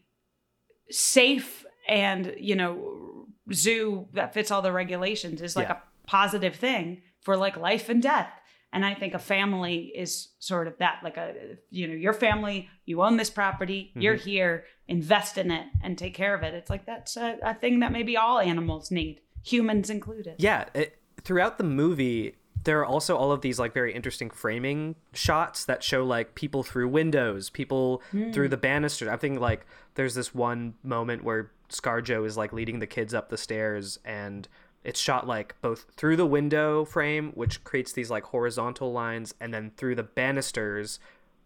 [0.91, 5.75] safe and you know zoo that fits all the regulations is like Yeah.
[5.75, 8.31] a positive thing for like life and death.
[8.73, 12.69] And i think a family is sort of that like a you know your family
[12.85, 14.03] you own this property mm-hmm.
[14.03, 16.55] you're here invest in it and take care of it.
[16.55, 20.37] It's like that's a, a thing that maybe all animals need humans included.
[20.39, 24.97] Yeah, it, throughout the movie, there are also all of these like very interesting framing
[25.13, 28.51] shots that show like people through windows, people through hmm.
[28.51, 29.09] the banisters.
[29.09, 33.29] I think like there's this one moment where ScarJo is like leading the kids up
[33.29, 34.47] the stairs and
[34.87, 39.53] it's shot like both through the window frame, which creates these like horizontal lines, and
[39.53, 41.01] then through the banisters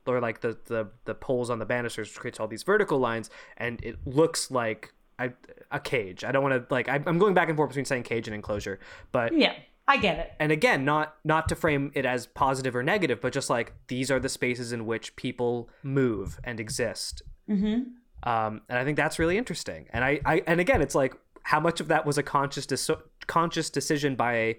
[0.07, 3.31] or like the the, the poles on the banisters, which creates all these vertical lines,
[3.57, 5.33] and it looks like I,
[5.73, 6.23] a cage.
[6.23, 8.35] I don't want to like I, I'm going back and forth between saying cage and
[8.35, 8.79] enclosure,
[9.11, 9.55] but yeah
[9.89, 13.33] i get it and again not not to frame it as positive or negative but
[13.33, 17.83] just like these are the spaces in which people move and exist mm-hmm.
[18.31, 21.61] um, and i think that's really interesting and I, I and again it's like how
[21.61, 22.91] much of that was a conscious dis-
[23.27, 24.57] conscious decision by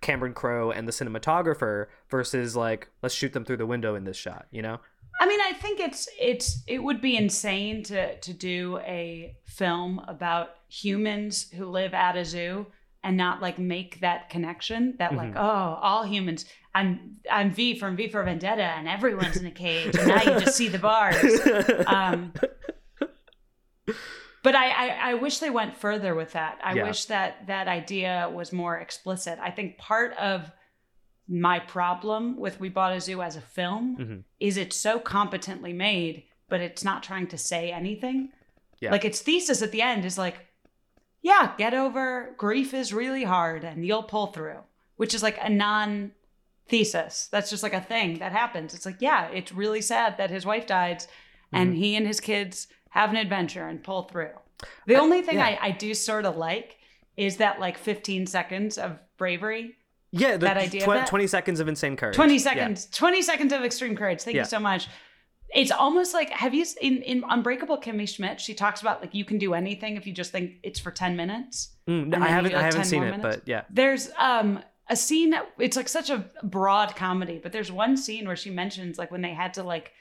[0.00, 4.16] cameron crowe and the cinematographer versus like let's shoot them through the window in this
[4.16, 4.78] shot you know
[5.20, 10.00] I mean, I think it's it's it would be insane to to do a film
[10.08, 12.66] about humans who live at a zoo
[13.04, 17.96] and not like make that connection that like oh all humans I'm I'm V from
[17.96, 21.16] V for Vendetta and everyone's in a cage and now you just see the bars.
[21.86, 22.32] Um,
[24.42, 26.58] but I, I I wish they went further with that.
[26.62, 26.84] I Yeah.
[26.84, 29.38] wish that that idea was more explicit.
[29.40, 30.50] I think part of
[31.28, 34.22] my problem with We Bought a Zoo as a film Mhm.
[34.40, 38.30] is it's so competently made, but it's not trying to say anything.
[38.80, 38.90] Yeah.
[38.90, 40.46] Like its thesis at the end is like,
[41.22, 44.58] yeah, get over grief is really hard and you'll pull through,
[44.96, 46.12] which is like a non
[46.68, 47.28] thesis.
[47.30, 48.74] That's just like a thing that happens.
[48.74, 51.04] It's like, yeah, it's really sad that his wife died
[51.52, 54.30] and he and his kids have an adventure and pull through.
[54.86, 55.46] The I- only thing yeah.
[55.46, 56.76] I, I do sort of like
[57.16, 59.74] is that like 15 seconds of bravery
[60.12, 61.06] Yeah, the That idea of tw- that?
[61.08, 62.14] 20 seconds of insane courage.
[62.14, 62.38] 20 Yeah.
[62.40, 64.42] seconds 20 seconds of extreme courage thank Yeah.
[64.42, 64.88] you so much
[65.54, 69.24] it's almost like have you in in unbreakable kimmy schmidt she talks about like you
[69.24, 72.52] can do anything if you just think it's for 10 minutes Mm, then I haven't
[72.52, 73.22] do, I haven't seen it, minutes?
[73.38, 73.64] but yeah.
[73.68, 78.36] there's um a scene it's like such a broad comedy but there's one scene where
[78.36, 79.92] she mentions like when they had to like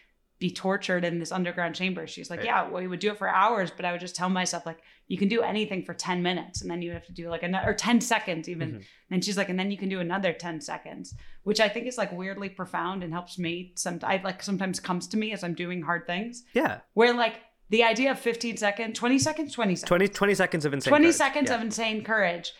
[0.41, 2.47] be tortured in this underground chamber she's like Right.
[2.47, 4.79] yeah well we would do it for hours but i would just tell myself like
[5.07, 7.69] you can do anything for 10 minutes and then you have to do like another
[7.69, 8.83] or 10 seconds even Mhm.
[9.11, 11.97] and she's like and then you can do another 10 seconds which i think is
[11.97, 15.53] like weirdly profound and helps me some i like sometimes comes to me as i'm
[15.53, 16.79] doing hard things Yeah.
[16.95, 17.35] where like
[17.69, 21.03] the idea of 15 seconds 20 seconds 20 seconds 20, 20 seconds of insane 20
[21.05, 21.15] courage.
[21.15, 21.55] seconds Yeah.
[21.55, 22.51] of insane courage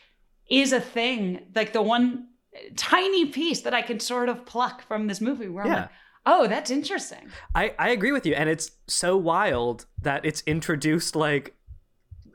[0.49, 1.23] is a thing
[1.55, 2.27] like the one
[2.75, 5.79] tiny piece that i can sort of pluck from this movie where i'm Yeah.
[5.81, 5.89] like
[6.25, 8.33] oh that's interesting I, I agree with you.
[8.35, 11.55] And it's so wild that it's introduced like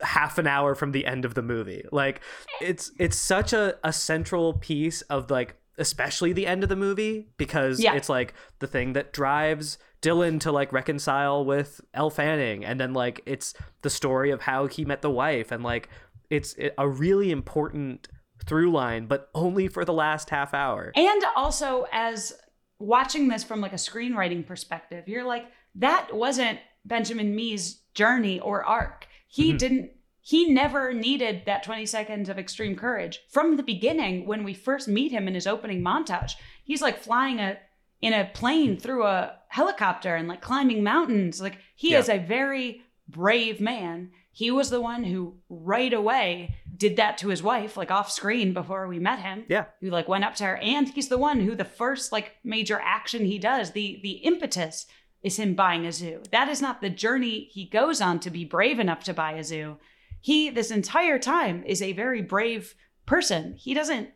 [0.02, 1.84] half an hour from the end of the movie.
[1.90, 2.20] Like
[2.60, 7.28] it's it's such a, a central piece of like especially the end of the movie
[7.36, 7.94] because Yeah.
[7.94, 12.92] it's like the thing that drives Dylan to like reconcile with Elle Fanning and then
[12.92, 15.88] like it's the story of how he met the wife and like
[16.30, 18.08] it's a really important
[18.44, 20.92] through line but only for the last half hour.
[20.94, 22.34] And also, as
[22.78, 28.64] watching this from like a screenwriting perspective, you're like, that wasn't Benjamin Mee's journey or
[28.64, 29.06] arc.
[29.28, 29.58] He Mhm.
[29.58, 29.90] didn't.
[30.20, 34.26] He never needed that 20 seconds of extreme courage from the beginning.
[34.26, 36.32] When we first meet him in his opening montage,
[36.64, 37.58] he's like flying a
[38.02, 41.40] in a plane through a helicopter and like climbing mountains.
[41.40, 41.98] Like he Yeah.
[42.00, 44.10] is a very brave man.
[44.32, 48.52] He was the one who right away did that to his wife, like off screen
[48.52, 49.66] before we met him Yeah.
[49.80, 52.80] who like went up to her and he's the one who the first like major
[52.82, 54.86] action he does the the impetus
[55.22, 58.44] is him buying a zoo that is not the journey he goes on to be
[58.44, 59.76] brave enough to buy a zoo
[60.20, 62.74] he this entire time is a very brave
[63.06, 64.10] person he doesn't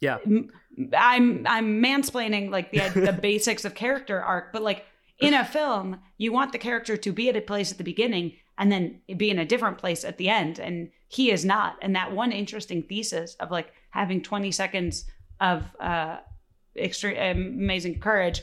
[0.00, 0.18] Yeah.
[0.96, 4.84] I'm i'm mansplaining like the the basics of character arc but like
[5.20, 8.32] in a film you want the character to be at a place at the beginning
[8.58, 10.58] and then be in a different place at the end.
[10.58, 11.76] And he is not.
[11.82, 15.04] And that one interesting thesis of like having 20 seconds
[15.40, 16.18] of uh
[16.76, 18.42] extreme amazing courage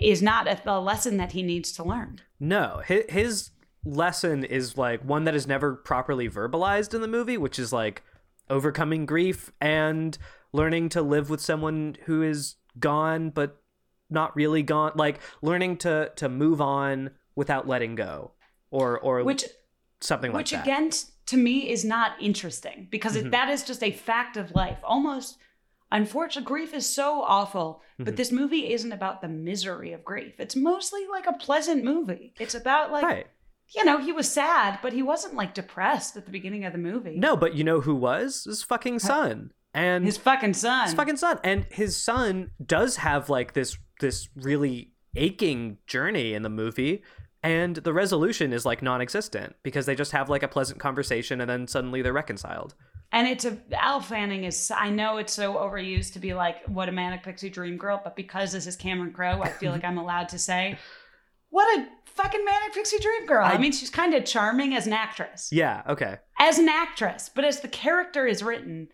[0.00, 2.20] is not a, a lesson that he needs to learn.
[2.40, 3.50] No, his, his
[3.84, 8.02] lesson is like one that is never properly verbalized in the movie, which is like
[8.50, 10.16] overcoming grief and
[10.52, 13.60] learning to live with someone who is gone but
[14.10, 18.32] not really gone, like learning to to move on without letting go,
[18.78, 19.44] or or which
[20.00, 20.58] something like which that.
[20.58, 23.26] Which again t- to me is not interesting because Mhm.
[23.26, 24.78] it, that is just a fact of life.
[24.82, 25.38] Almost
[25.92, 28.16] unfortunate grief is so awful but Mhm.
[28.16, 30.40] this movie isn't about the misery of grief.
[30.40, 32.34] It's mostly like a pleasant movie.
[32.40, 33.26] It's about like right?
[33.76, 36.78] you know he was sad but he wasn't like depressed at the beginning of the
[36.90, 37.16] movie.
[37.16, 38.44] No, but you know who was?
[38.44, 40.86] His fucking son, and his fucking son.
[40.86, 41.38] His fucking son.
[41.44, 47.04] And his son does have like this this really aching journey in the movie
[47.44, 51.48] and the resolution is like non-existent because they just have like a pleasant conversation and
[51.48, 52.74] then suddenly they're reconciled
[53.12, 56.88] And it's a Elle Fanning is I know it's so overused to be like what
[56.88, 59.98] a manic pixie dream girl, but because this is Cameron Crowe, I feel like I'm
[59.98, 60.78] allowed to say
[61.50, 63.44] what a fucking manic pixie dream girl.
[63.44, 65.50] I, I- mean, she's kind of charming as an actress.
[65.52, 68.88] yeah okay As an actress, but as the character is written,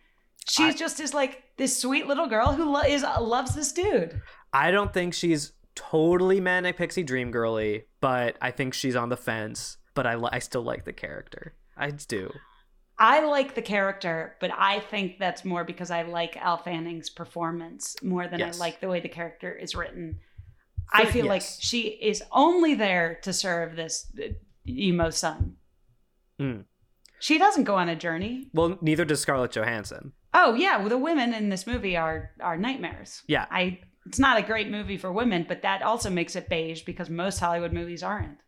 [0.46, 4.20] she's I- just is like this sweet little girl who lo- is loves this dude.
[4.52, 9.16] i don't think she's totally manic pixie dream girly but i think she's on the
[9.16, 12.30] fence but i, li- I still like the character i do
[13.02, 17.96] I like the character, but I think that's more because I like Elle Fanning's performance
[18.02, 18.56] more than Yes.
[18.56, 20.18] I like the way the character is written.
[20.92, 21.80] I feel like she
[22.12, 24.34] is only there to serve this uh,
[24.68, 25.54] emo son.
[26.38, 26.64] Mm.
[27.20, 28.48] She doesn't go on a journey.
[28.52, 32.58] well neither does scarlett johansson Oh yeah, well, the women in this movie are are
[32.58, 33.22] nightmares.
[33.26, 36.82] yeah I it's not a great movie for women, but that also makes it beige
[36.82, 38.38] because most Hollywood movies aren't.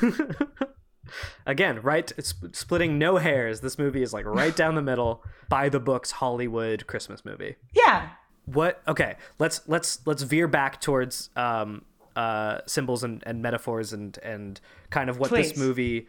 [1.46, 2.12] Again, right?
[2.20, 3.60] Sp- splitting no hairs.
[3.60, 5.22] This movie is like right down the middle.
[5.48, 7.56] By the books, Hollywood Christmas movie.
[7.74, 8.10] Yeah.
[8.44, 8.82] What?
[8.86, 11.84] Okay, let's let's let's veer back towards um,
[12.16, 16.08] uh, symbols and, and metaphors and and kind of what this movie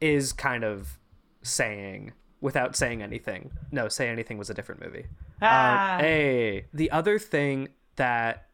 [0.00, 0.98] is kind of
[1.42, 3.50] saying without saying anything.
[3.70, 5.06] No, say anything was a different movie.
[5.42, 5.96] Ah.
[5.96, 8.48] Uh, hey, the other thing that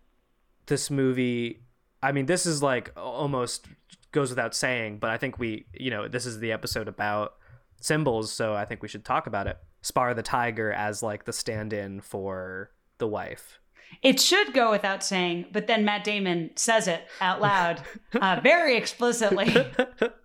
[0.66, 1.62] this movie
[2.03, 3.66] I mean this is like almost
[4.12, 7.35] goes without saying, but I think we, you know, this is the episode about
[7.81, 9.59] symbols, so I think we should talk about it.
[9.83, 13.59] Spar the tiger as like the stand-in for the wife.
[14.03, 17.83] It should go without saying, but then Matt Damon says it out loud,
[18.20, 19.55] uh, very explicitly.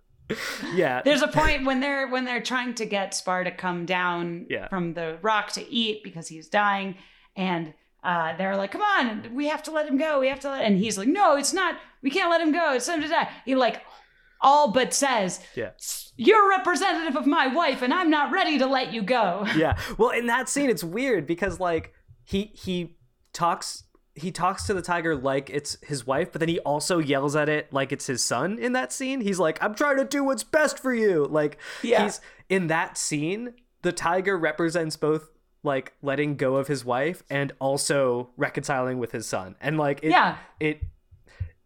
[0.74, 1.02] yeah.
[1.04, 4.68] There's a point when they're when they're trying to get Spar to come down Yeah.
[4.68, 6.96] from the rock to eat because he's dying,
[7.36, 10.20] and uh, they're like, "Come on, we have to let him go.
[10.20, 11.76] We have to let." And he's like, "No, it's not.
[12.02, 12.72] We can't let him go.
[12.74, 13.82] It's time to die." He like
[14.40, 15.70] all but says, Yeah.
[16.16, 19.78] "You're representative of my wife, and I'm not ready to let you go." yeah.
[19.98, 21.92] Well, in that scene, it's weird because like
[22.24, 22.96] he he
[23.32, 23.84] talks
[24.14, 27.48] he talks to the tiger like it's his wife, but then he also yells at
[27.48, 28.58] it like it's his son.
[28.58, 32.02] In that scene, he's like, "I'm trying to do what's best for you." Like Yeah.
[32.04, 33.54] he's in that scene.
[33.82, 35.30] The tiger represents both
[35.62, 40.10] like letting go of his wife and also reconciling with his son, and like it,
[40.10, 40.36] Yeah.
[40.60, 40.80] it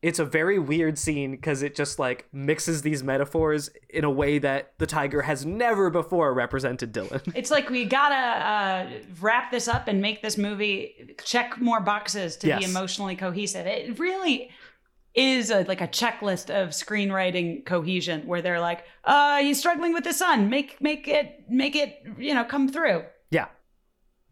[0.02, 4.38] it's a very weird scene because it just like mixes these metaphors in a way
[4.38, 7.22] that the tiger has never before represented Dylan.
[7.35, 12.37] It's like we gotta uh, wrap this up and make this movie check more boxes
[12.37, 12.59] to Yes.
[12.64, 13.66] be emotionally cohesive.
[13.66, 14.50] It really
[15.14, 20.04] is a, like a checklist of screenwriting cohesion where they're like, uh, he's struggling with
[20.04, 20.50] his son.
[20.50, 23.02] Make make it make it you know come through.
[23.30, 23.46] Yeah.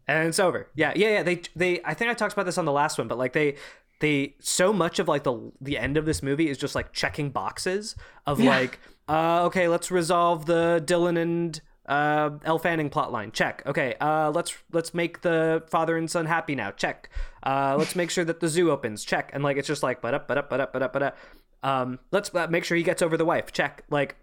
[0.07, 0.69] And it's over.
[0.75, 1.23] Yeah, yeah, yeah.
[1.23, 3.55] They they I think I talked about this on the last one, but like they
[4.01, 7.29] they so much of like the the end of this movie is just like checking
[7.31, 8.49] boxes of Yeah.
[8.51, 13.31] like uh okay, let's resolve the Dylan and uh Elle Fanning plotline.
[13.33, 13.63] Check.
[13.65, 13.95] Okay.
[13.99, 16.71] Uh let's let's make the father and son happy now.
[16.71, 17.09] Check.
[17.43, 19.05] Uh let's make sure that the zoo opens.
[19.05, 19.31] Check.
[19.33, 21.17] And like it's just like but up but up but up but up but up.
[21.63, 23.51] Um let's uh, make sure he gets over the wife.
[23.51, 23.83] Check.
[23.89, 24.17] Like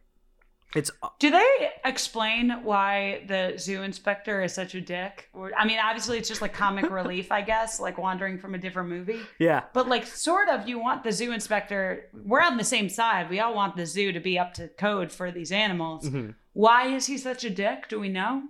[0.75, 5.29] it's Do they explain why the zoo inspector is such a dick?
[5.35, 8.59] Or, I mean, obviously it's just like comic relief, I guess, like wandering from a
[8.59, 9.21] different movie.
[9.39, 9.65] yeah.
[9.75, 12.09] But like, sort of, you want the zoo inspector.
[12.25, 13.29] We're on the same side.
[13.29, 16.09] We all want the zoo to be up to code for these animals.
[16.09, 16.35] Mhm.
[16.55, 17.89] Why is he such a dick?
[17.89, 18.43] Do we know?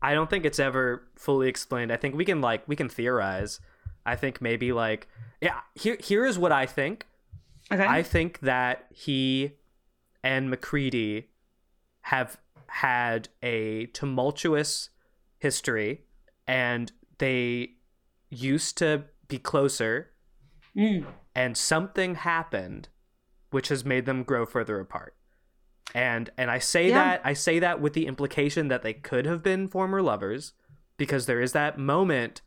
[0.00, 1.92] I don't think it's ever fully explained.
[1.92, 3.60] I think we can like we can theorize.
[4.04, 5.06] I think maybe like
[5.40, 7.06] yeah, here here is what I think.
[7.72, 7.86] Okay.
[7.86, 9.52] I think that he
[10.24, 11.28] and MacCready
[12.02, 12.36] have
[12.66, 14.90] had a tumultuous
[15.38, 16.02] history
[16.46, 17.70] and they
[18.30, 20.08] used to be closer
[20.74, 21.04] Mm.
[21.34, 22.88] and something happened
[23.50, 25.14] which has made them grow further apart
[25.94, 26.94] and and i say Yeah.
[26.94, 30.54] that i say that with the implication that they could have been former lovers
[30.96, 32.40] because there is that moment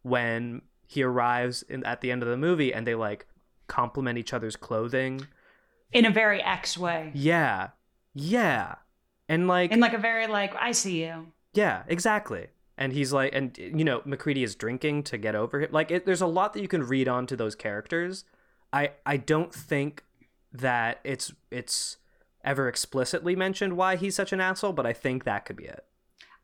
[0.00, 3.26] when he arrives in, at the end of the movie and they like
[3.66, 5.26] compliment each other's clothing
[5.92, 7.10] In a very X way.
[7.14, 7.68] yeah
[8.14, 8.76] yeah
[9.28, 11.26] and like In like a very like, I see you.
[11.54, 12.48] yeah, exactly.
[12.76, 15.70] And he's like, and you know, MacCready is drinking to get over him.
[15.72, 18.24] Like, it, there's a lot that you can read onto those characters.
[18.72, 20.04] I I don't think
[20.52, 21.96] that it's it's
[22.44, 25.84] ever explicitly mentioned why he's such an asshole, but I think that could be it.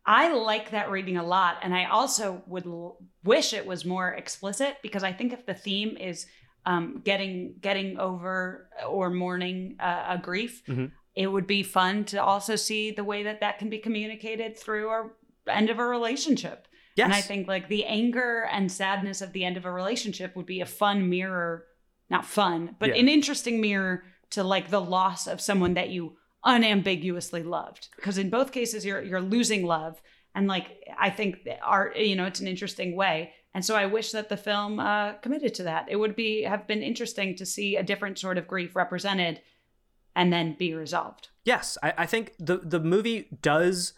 [0.07, 4.11] I like that reading a lot, and I also would l- wish it was more
[4.11, 6.27] explicit because I think if the theme is
[6.66, 10.90] um, getting getting over or mourning uh, a grief, Mhm.
[11.14, 14.90] It would be fun to also see the way that that can be communicated through
[14.90, 15.11] a
[15.50, 16.66] end of a relationship.
[16.96, 17.05] Yes.
[17.07, 20.46] And I think like the anger and sadness of the end of a relationship would
[20.46, 21.66] be a fun mirror,
[22.09, 22.96] not fun, but Yeah.
[22.96, 27.88] an interesting mirror to like the loss of someone that you unambiguously loved.
[27.96, 30.00] Because in both cases you're you're losing love.
[30.35, 30.66] And like
[30.98, 33.33] I think art, you know, it's an interesting way.
[33.55, 35.87] And so I wish that the film uh, committed to that.
[35.88, 39.40] It would be have been interesting to see a different sort of grief represented
[40.16, 41.29] and then be resolved.
[41.44, 43.92] Yes, I, I think the the movie does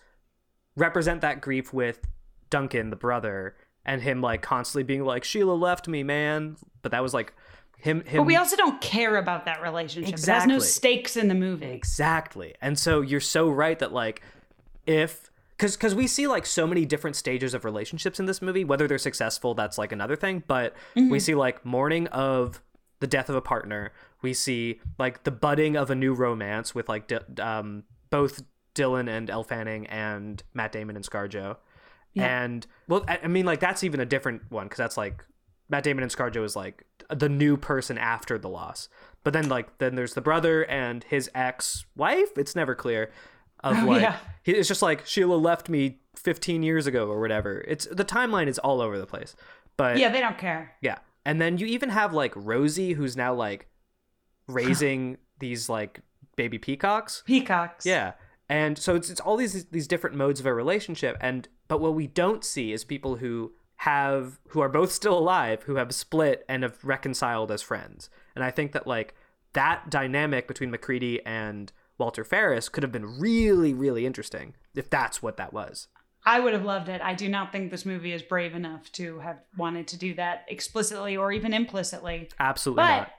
[0.77, 2.07] represent that grief with
[2.51, 6.57] Duncan, the brother, and him like constantly being like, Sheila left me, man.
[6.83, 7.33] But that was like
[7.79, 10.15] him him But we also don't care about that relationship.
[10.15, 11.67] It has no stakes in the movie.
[11.67, 12.55] Exactly.
[12.61, 14.23] And so you're so right that like
[14.87, 18.65] if cuz cuz we see like so many different stages of relationships in this movie,
[18.65, 21.19] whether they're successful that's like another thing, but we mm-hmm.
[21.19, 22.63] see like mourning of
[23.01, 23.93] the death of a partner.
[24.23, 28.43] We see like the budding of a new romance with like um both
[28.75, 31.57] Dylan and Elle Fanning and Matt Damon and ScarJo.
[32.15, 32.43] Yeah.
[32.45, 35.25] And well I, mean like that's even a different one cuz that's like
[35.69, 38.89] Matt Damon and ScarJo is like the new person after the loss.
[39.25, 42.37] But then like then there's the brother and his ex-wife.
[42.37, 43.11] It's never clear
[43.65, 44.17] of Oh, like yeah.
[44.43, 47.65] he- it's just like Sheila left me 15 years ago or whatever.
[47.69, 49.35] It's the timeline is all over the place.
[49.77, 50.73] But Yeah, they don't care.
[50.81, 50.99] yeah.
[51.25, 53.69] And then you even have like Rosie who's now like
[54.47, 56.01] raising these like
[56.37, 57.23] baby peacocks.
[57.27, 57.87] Peacocks.
[57.87, 58.13] Yeah.
[58.49, 61.95] And so it's it's all these these different modes of a relationship and but what
[61.95, 66.45] we don't see is people who have who are both still alive who have split
[66.49, 68.09] and have reconciled as friends.
[68.35, 69.15] And I think that like
[69.53, 75.23] that dynamic between MacCready and Walter Ferris could have been really, really interesting if that's
[75.23, 75.89] what that was.
[76.25, 77.01] I would have loved it.
[77.01, 80.45] I do not think this movie is brave enough to have wanted to do that
[80.49, 82.29] explicitly or even implicitly.
[82.41, 83.11] Absolutely But not.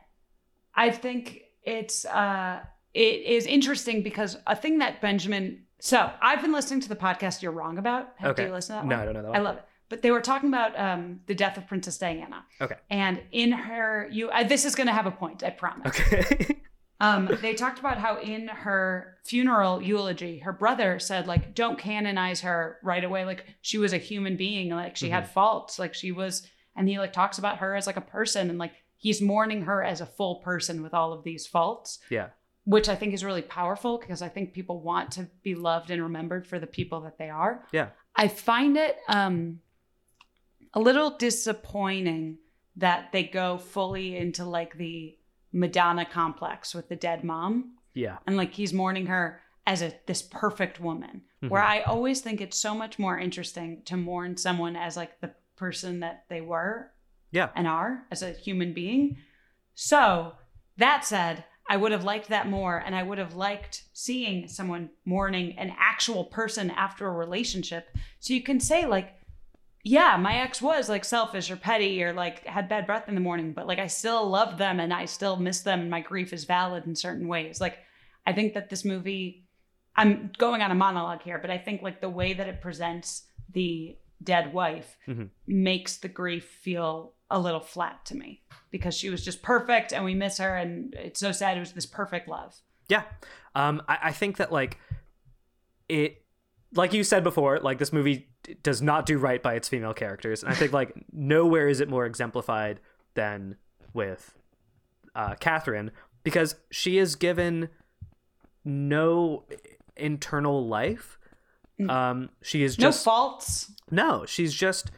[0.78, 2.62] I think it's uh
[2.94, 7.42] it is interesting because a thing that Benjamin so I've been listening to the podcast
[7.42, 8.10] you're wrong about.
[8.18, 8.46] Have Okay.
[8.46, 9.02] you listen to that No, one?
[9.02, 9.38] I don't know that One.
[9.42, 9.64] I love it.
[9.90, 12.46] But they were talking about um the death of Princess Diana.
[12.62, 12.76] Okay.
[12.90, 16.00] And in her you uh, this is going to have a point, I promise.
[16.00, 16.62] Okay.
[17.00, 22.42] Um, they talked about how in her funeral eulogy, her brother said, like, don't canonize
[22.42, 23.24] her right away.
[23.24, 24.72] Like, she was a human being.
[24.72, 25.78] Like, she had faults.
[25.78, 28.72] Like, she was, and he like talks about her as like a person and like
[28.98, 32.30] he's mourning her as a full person with all of these faults, yeah.
[32.66, 36.02] which I think is really powerful because I think people want to be loved and
[36.02, 37.64] remembered for the people that they are.
[37.72, 37.90] Yeah.
[38.16, 39.60] I find it um
[40.74, 42.38] a little disappointing
[42.76, 45.18] that they go fully into like the
[45.54, 48.18] Madonna complex with the dead mom Yeah.
[48.28, 51.66] and like he's mourning her as a this perfect woman where Mhm.
[51.68, 56.00] I always think it's so much more interesting to mourn someone as like the person
[56.02, 56.92] that they were
[57.32, 57.50] Yeah.
[57.56, 59.18] and are as a human being.
[59.76, 60.34] So,
[60.78, 64.90] that said, I would have liked that more and I would have liked seeing someone
[65.06, 67.90] mourning an actual person after a relationship.
[68.20, 69.14] So you can say like
[69.84, 73.22] yeah, my ex was like selfish or petty or like had bad breath in the
[73.22, 76.32] morning, but like I still love them and I still miss them and my grief
[76.34, 77.60] is valid in certain ways.
[77.62, 77.78] Like
[78.26, 79.46] I think that this movie
[79.96, 83.24] I'm going on a monologue here, but I think like the way that it presents
[83.52, 85.30] the dead wife Mhm.
[85.48, 90.04] makes the grief feel a little flat to me because she was just perfect and
[90.06, 92.56] we miss her and it's so sad it was this perfect love.
[92.88, 93.04] Yeah.
[93.56, 94.78] Um, I, I think that like
[95.90, 96.24] it,
[96.74, 98.28] like you said before, like this movie
[98.64, 101.90] does not do right by its female characters, and I think like nowhere is it
[101.90, 102.80] more exemplified
[103.14, 103.56] than
[103.94, 104.36] with
[105.16, 105.92] uh, Catherine
[106.24, 107.70] because she is given
[108.64, 109.46] no
[109.96, 111.18] internal life.
[111.90, 113.72] Um, she is No just faults.
[113.92, 114.90] no, she's just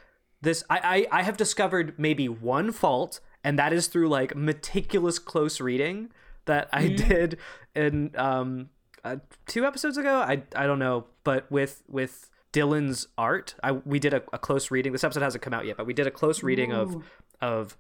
[0.42, 0.64] this.
[0.70, 5.60] I, I I have discovered maybe one fault, and that is through like meticulous close
[5.60, 6.12] reading
[6.46, 7.38] that I did
[7.76, 8.70] in um
[9.04, 9.18] uh,
[9.48, 10.16] two episodes ago.
[10.16, 14.72] I I don't know, but with with Dylan's art, I we did a, a close
[14.72, 14.92] reading.
[14.92, 17.04] This episode hasn't come out yet, but we did a close reading of
[17.42, 17.78] of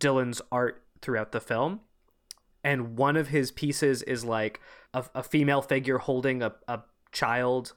[0.00, 1.80] Dylan's art throughout the film.
[2.62, 4.58] And one of his pieces is like
[4.94, 6.80] a, a female figure holding a, a
[7.12, 7.74] child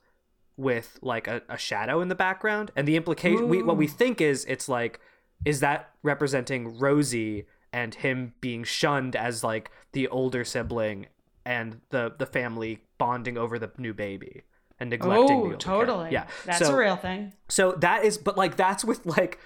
[0.58, 2.72] with like a, a shadow in the background.
[2.76, 5.00] And the implication, we, what we think is it's like,
[5.46, 11.08] is that representing Rosie and him being shunned as like the older sibling
[11.46, 14.42] and the, the family bonding over the new baby
[14.80, 15.66] and neglecting the Oh, character.
[15.66, 16.10] totally.
[16.12, 16.26] Yeah.
[16.46, 17.34] That's so, a real thing.
[17.48, 19.40] so that is, but like that's with like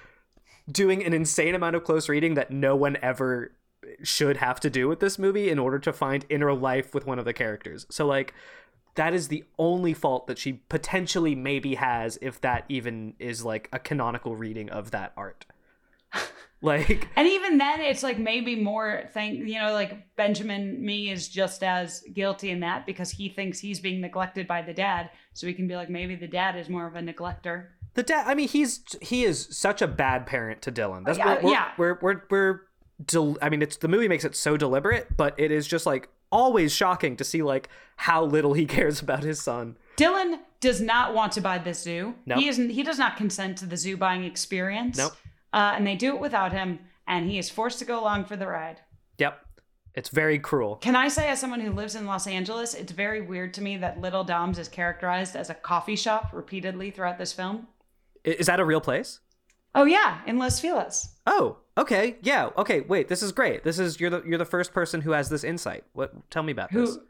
[0.71, 3.51] doing an insane amount of close reading that no one ever
[4.03, 7.19] should have to do with this movie in order to find inner life with one
[7.19, 7.85] of the characters.
[7.89, 8.33] So like
[8.95, 13.69] that is the only fault that she potentially maybe has if that even is like
[13.71, 15.45] a canonical reading of that art.
[16.61, 21.29] like And even then, it's like maybe more thing, you know, like Benjamin Mee is
[21.29, 25.09] just as guilty in that because he thinks he's being neglected by the dad.
[25.33, 27.71] So we can be like, maybe the dad is more of a neglector.
[27.93, 31.05] the dad I mean he's he is such a bad parent to Dylan.
[31.05, 31.71] That's Yeah, we're, we're, yeah.
[31.77, 32.59] we're we're we're
[33.05, 36.09] del- I mean it's the movie makes it so deliberate, but it is just like
[36.31, 39.77] always shocking to see like how little he cares about his son.
[39.97, 42.15] Dylan does not want to buy the zoo.
[42.25, 42.39] Nope.
[42.39, 42.69] He isn't.
[42.69, 44.97] He does not consent to the zoo buying experience.
[44.97, 45.13] Nope.
[45.53, 48.37] Uh, and they do it without him, and he is forced to go along for
[48.37, 48.79] the ride.
[49.17, 49.45] Yep.
[49.93, 50.77] It's very cruel.
[50.77, 53.75] Can I say, as someone who lives in Los Angeles, it's very weird to me
[53.77, 57.67] that Little Dom's is characterized as a coffee shop repeatedly throughout this film.
[58.23, 59.19] Is that a real place?
[59.75, 61.09] Oh yeah, in Los Feliz.
[61.27, 62.17] Oh, okay.
[62.21, 62.49] Yeah.
[62.57, 63.07] Okay, wait.
[63.07, 63.63] This is great.
[63.63, 65.83] This is you're the you're the first person who has this insight.
[65.93, 66.95] What tell me about this?
[66.95, 67.01] Who?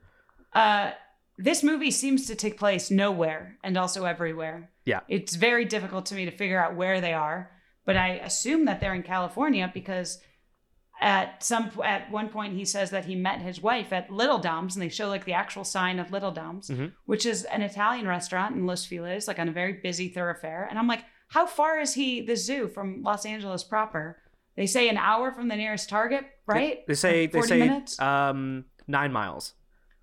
[0.60, 0.92] Uh,
[1.38, 4.70] this movie seems to take place nowhere and also everywhere.
[4.86, 5.00] Yeah.
[5.08, 7.50] It's very difficult to me to figure out where they are,
[7.86, 10.20] but I assume that they're in California because
[11.00, 14.76] at some at one point he says that he met his wife at Little Dom's
[14.76, 16.92] and they show like the actual sign of Little Dom's, Mhm.
[17.06, 20.68] which is an Italian restaurant in Los Feliz, like on a very busy thoroughfare.
[20.70, 24.21] And I'm like, how far is he the zoo from Los Angeles proper?
[24.56, 26.86] They say an hour from the nearest Target, right?
[26.88, 28.00] They say they say minutes?
[28.00, 29.54] um 9 miles.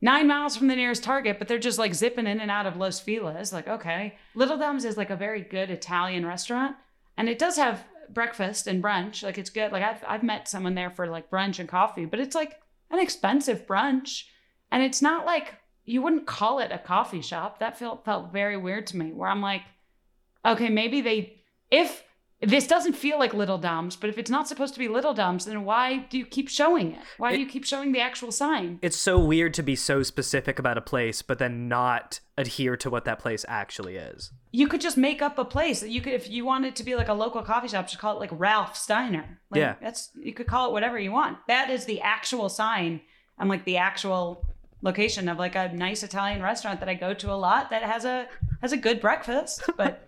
[0.01, 2.77] nine miles from the nearest Target, but they're just like zipping in and out of
[2.77, 3.53] Los Feliz.
[3.53, 4.17] Like, okay.
[4.35, 6.77] Little Dom's is like a very good Italian restaurant,
[7.17, 9.23] and it does have breakfast and brunch.
[9.23, 9.73] Like, it's good.
[9.73, 12.59] Like, I've, I've met someone there for like brunch and coffee, but it's like
[12.91, 14.25] an expensive brunch.
[14.71, 17.59] And it's not like you wouldn't call it a coffee shop.
[17.59, 19.63] That felt, felt very weird to me, where I'm like,
[20.45, 21.41] okay, maybe they,
[21.71, 22.05] if
[22.41, 25.45] this doesn't feel like Little Dom's, but if it's not supposed to be Little Dom's,
[25.45, 27.01] then why do you keep showing it?
[27.17, 28.79] Why do you keep showing the actual sign?
[28.81, 32.91] It's so weird to be so specific about a place, but then not adhere to
[32.91, 34.31] what that place actually is.
[34.53, 36.95] You could just make up a place that you could, if you wanted to be
[36.95, 39.41] like a local coffee shop, just call it like Ralph Steiner.
[39.51, 39.75] Like, Yeah.
[39.81, 41.39] that's you could call it whatever you want.
[41.49, 43.01] That is the actual sign
[43.39, 44.45] and like the actual
[44.81, 48.05] location of like a nice Italian restaurant that I go to a lot that has
[48.05, 48.29] a
[48.63, 50.05] has a good breakfast, but.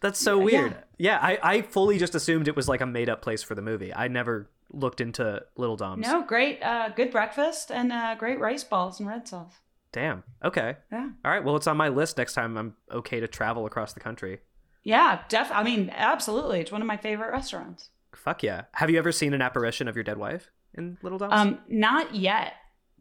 [0.00, 0.44] That's so Yeah.
[0.44, 0.76] weird.
[0.98, 3.62] Yeah, I, I fully just assumed it was like a made up place for the
[3.62, 3.92] movie.
[3.94, 6.06] I never looked into Little Dom's.
[6.06, 9.54] No, great, uh, good breakfast and uh, great rice balls and red sauce.
[9.92, 10.24] Damn.
[10.44, 10.76] Okay.
[10.90, 11.44] Yeah, All right.
[11.44, 14.40] Well, it's on my list next time I'm okay to travel across the country.
[14.82, 15.50] yeah, def.
[15.52, 17.90] I mean, absolutely, it's one of my favorite restaurants.
[18.14, 18.62] Fuck yeah.
[18.72, 21.32] Have you ever seen an apparition of your dead wife in Little Dom's?
[21.34, 22.54] Um, not yet,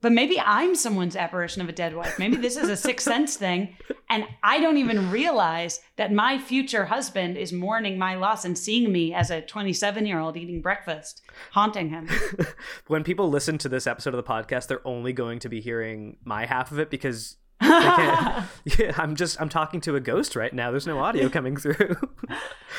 [0.04, 2.20] but maybe I'm someone's apparition of a dead wife.
[2.20, 3.78] Maybe this is a sixth sense thing,
[4.10, 8.92] and I don't even realize that my future husband is mourning my loss and seeing
[8.92, 12.10] me as a 27 year old eating breakfast, haunting him.
[12.88, 16.18] when people listen to this episode of the podcast, they're only going to be hearing
[16.24, 17.38] my half of it because.
[18.80, 20.72] yeah, I'm just I'm talking to a ghost right now.
[20.72, 21.96] There's no audio coming through.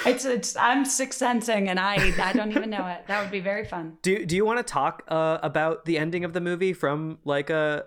[0.07, 3.07] It's it's I'm sixth sensing, and I I don't even know it.
[3.07, 3.97] That would be very fun.
[4.03, 7.49] do Do you want to talk uh, about the ending of the movie from like
[7.49, 7.85] a,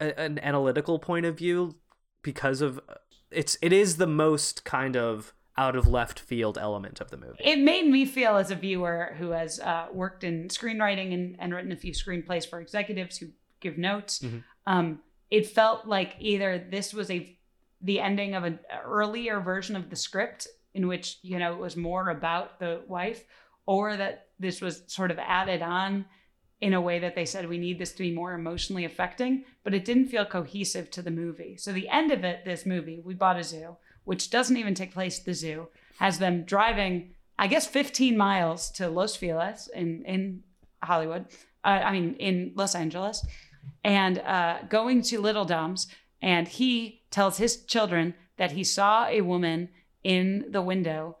[0.00, 1.74] a an analytical point of view
[2.22, 2.80] because of
[3.30, 7.38] it's it is the most kind of out of left field element of the movie.
[7.44, 11.52] It made me feel as a viewer who has uh, worked in screenwriting and, and
[11.52, 13.26] written a few screenplays for executives who
[13.60, 14.20] give notes.
[14.20, 14.44] Mhm.
[14.66, 15.00] Um,
[15.34, 17.36] it felt like either this was a
[17.82, 21.76] the ending of an earlier version of the script in which you know it was
[21.76, 23.24] more about the wife,
[23.66, 26.04] or that this was sort of added on
[26.60, 29.74] in a way that they said we need this to be more emotionally affecting, but
[29.74, 31.56] it didn't feel cohesive to the movie.
[31.56, 34.94] So the end of it, this movie, we bought a zoo, which doesn't even take
[34.94, 35.66] place at the zoo,
[35.98, 40.44] has them driving, I guess, 15 miles to Los Feliz in in
[40.80, 41.26] Hollywood.
[41.64, 43.26] Uh, I mean, in Los Angeles,
[43.82, 45.86] and uh, going to Little Dom's,
[46.22, 49.68] and he tells his children that he saw a woman
[50.02, 51.18] in the window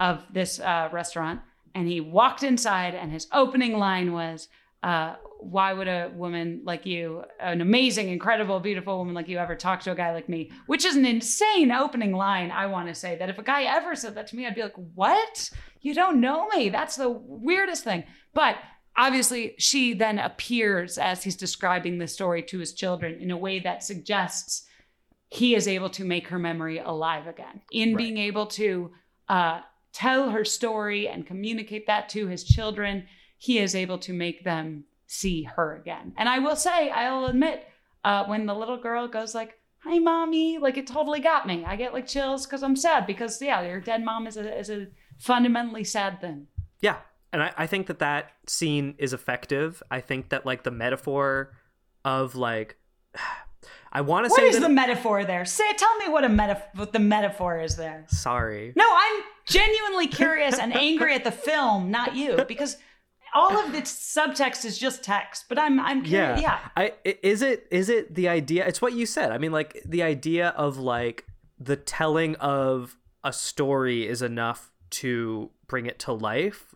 [0.00, 1.40] of this uh, restaurant,
[1.74, 4.48] and he walked inside, and his opening line was.
[4.82, 9.54] Uh, why would a woman like you, an amazing, incredible, beautiful woman like you, ever
[9.54, 10.50] talk to a guy like me?
[10.66, 12.50] Which is an insane opening line.
[12.50, 14.62] I want to say that if a guy ever said that to me, I'd be
[14.62, 15.50] like, "What?
[15.80, 16.68] You don't know me?
[16.68, 18.56] That's the weirdest thing." But
[18.96, 23.58] obviously, she then appears as he's describing the story to his children in a way
[23.60, 24.66] that suggests
[25.28, 27.60] he is able to make her memory alive again.
[27.72, 27.98] In Right.
[27.98, 28.92] being able to
[29.28, 29.60] uh,
[29.92, 33.06] tell her story and communicate that to his children
[33.38, 36.12] he is able to make them see her again.
[36.16, 37.64] And i will say i'll admit
[38.04, 41.64] uh, when the little girl goes like hi mommy like it totally got me.
[41.66, 44.70] I get like chills because i'm sad because yeah your dead mom is a, is
[44.70, 44.86] a
[45.18, 46.46] fundamentally sad thing.
[46.80, 46.96] Yeah,
[47.36, 49.82] and I, I think that that scene is effective.
[49.90, 51.52] I think that like the metaphor
[52.02, 52.76] of like,
[53.92, 54.62] I want to say What is that.
[54.68, 58.72] the metaphor there say tell me what a meta what the metaphor is there Sorry.
[58.74, 62.78] No, I'm genuinely curious and angry at the film, not you, because
[63.34, 65.44] all of its subtext is just text.
[65.48, 66.36] But I'm I'm Yeah.
[66.36, 66.40] curious.
[66.42, 66.58] Yeah.
[66.76, 68.66] I i- is it is it the idea?
[68.66, 69.30] It's what you said.
[69.30, 71.26] I mean, like the idea of like
[71.58, 76.74] the telling of a story is enough to bring it to life.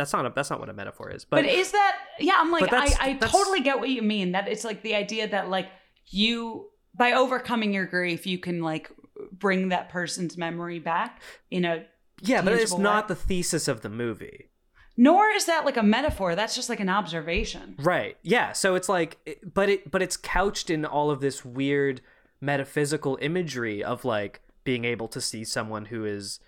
[0.00, 1.24] That's not a that's not what a metaphor is.
[1.24, 4.32] But, But, is that yeah, I'm like I, I that's- totally get what you mean.
[4.32, 5.68] That it's like the idea that like
[6.06, 8.90] you by overcoming your grief, you can like
[9.32, 11.20] bring that person's memory back
[11.50, 11.84] in a
[12.22, 14.48] yeah, but it's tangible not the thesis of the movie.
[14.96, 16.34] nor is that like a metaphor.
[16.34, 17.76] That's just like an observation.
[17.78, 18.16] Right.
[18.22, 18.52] Yeah.
[18.52, 19.18] So it's like,
[19.54, 22.00] but it, but it's couched in all of this weird
[22.40, 26.40] metaphysical imagery of like being able to see someone who is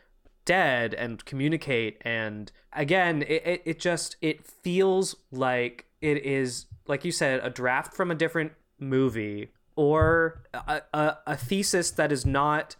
[0.44, 1.98] dead and communicate.
[2.02, 7.50] And again, it, it, it just, it feels like it is, like you said, a
[7.50, 12.76] draft from a different movie or a, a, a thesis that is not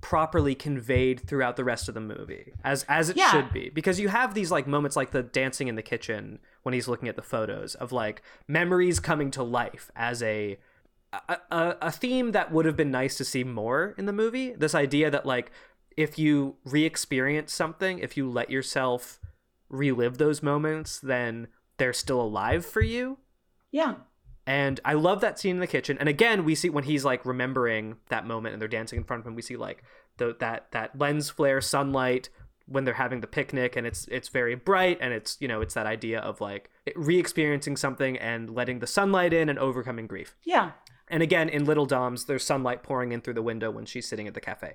[0.00, 3.32] properly conveyed throughout the rest of the movie as as it Yeah.
[3.32, 6.72] should be because you have these like moments like the dancing in the kitchen when
[6.72, 10.56] he's looking at the photos of like memories coming to life as a
[11.12, 14.52] a, a, a theme that would have been nice to see more in the movie
[14.52, 15.50] this idea that like
[16.04, 19.18] if you re-experience something if you let yourself
[19.68, 23.18] relive those moments then they're still alive for you
[23.70, 23.94] Yeah.
[24.46, 25.98] and I love that scene in the kitchen.
[26.00, 29.20] And again, we see when he's like remembering that moment and they're dancing in front
[29.20, 29.82] of him, we see like
[30.16, 32.30] the that that lens flare sunlight
[32.66, 35.74] when they're having the picnic and it's it's very bright and it's you know it's
[35.74, 40.34] that idea of like re-experiencing something and letting the sunlight in and overcoming grief.
[40.44, 40.72] Yeah.
[41.10, 44.28] And again, in Little Dom's, there's sunlight pouring in through the window when she's sitting
[44.28, 44.74] at the cafe.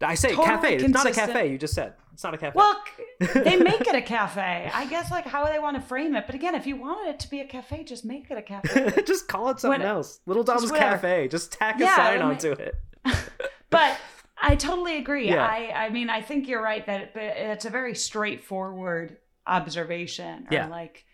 [0.00, 0.74] I say Totally cafe.
[0.76, 1.50] It's not a cafe.
[1.52, 2.52] You just said it's not a cafe.
[2.54, 2.82] Well,
[3.34, 4.70] they make it a cafe.
[4.72, 6.24] I guess like how they want to frame it.
[6.26, 9.02] But again, if you wanted it to be a cafe, just make it a cafe.
[9.06, 10.20] just call it something What- else.
[10.26, 10.70] Little Dom's.
[10.70, 11.28] Cafe.
[11.28, 12.74] Just tack a Yeah, sign I mean- onto it.
[13.70, 13.96] but
[14.40, 15.28] I totally agree.
[15.28, 15.44] Yeah.
[15.46, 20.44] I I mean, I think you're right that it, it's a very straightforward observation.
[20.50, 20.68] Or Yeah.
[20.68, 21.04] like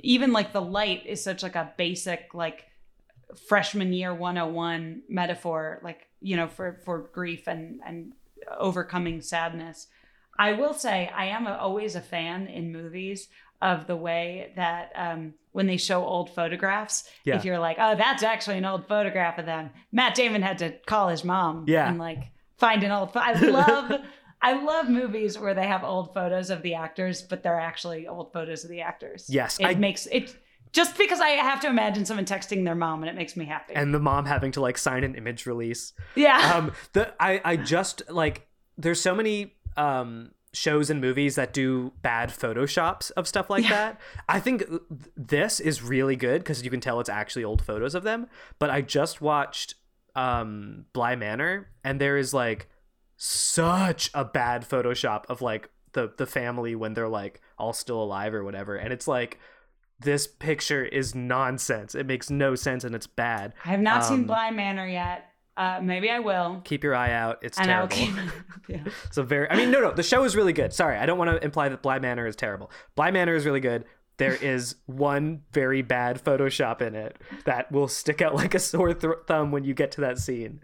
[0.00, 2.64] even like the light is such like a basic like
[3.48, 8.12] freshman year 101 metaphor like you know for for grief and and
[8.58, 9.86] overcoming sadness
[10.38, 13.28] i will say i am a, always a fan in movies
[13.62, 17.36] of the way that um when they show old photographs Yeah.
[17.36, 20.70] if you're like oh that's actually an old photograph of them matt damon had to
[20.86, 21.88] call his mom Yeah.
[21.88, 23.92] and like find an old pho- i love
[24.42, 28.30] I love movies where they have old photos of the actors, but they're actually old
[28.34, 29.24] photos of the actors.
[29.30, 30.36] Yes, it I- makes it
[30.74, 33.74] just because I have to imagine someone texting their mom, and it makes me happy.
[33.74, 35.94] And the mom having to like sign an image release.
[36.14, 38.46] yeah, um the I I just like
[38.76, 43.70] there's so many um shows and movies that do bad photoshops of stuff like Yeah.
[43.70, 44.00] that.
[44.28, 44.62] I think
[45.16, 48.26] this is really good because you can tell it's actually old photos of them.
[48.60, 49.74] But I just watched
[50.14, 52.68] um Bly Manor and there is like
[53.16, 58.34] such a bad photoshop of like the the family when they're like all still alive
[58.34, 59.38] or whatever and it's like
[60.00, 61.94] this picture is nonsense.
[61.94, 63.54] It makes no sense and it's bad.
[63.64, 65.26] I have not um, seen Bly Manor yet.
[65.56, 67.38] Uh, maybe I will, Keep your eye out.
[67.42, 67.88] It's and terrible.
[67.88, 68.12] keep.
[68.68, 68.82] yeah.
[69.12, 70.72] So very, I mean, no, no, the show is really good.
[70.72, 72.72] Sorry, I don't want to imply that Bly Manor is terrible.
[72.96, 73.84] Bly Manor is really good.
[74.16, 78.94] There is one very bad Photoshop in it that will stick out like a sore
[78.94, 80.60] th- thumb when you get to that scene.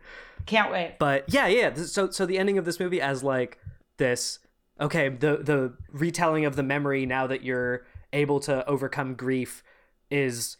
[0.47, 0.97] Can't wait.
[0.99, 1.75] But yeah, yeah.
[1.75, 3.59] So, so the ending of this movie as like
[3.97, 4.41] this.
[4.81, 9.63] Okay, the the retelling of the memory now that you're able to overcome grief
[10.11, 10.57] is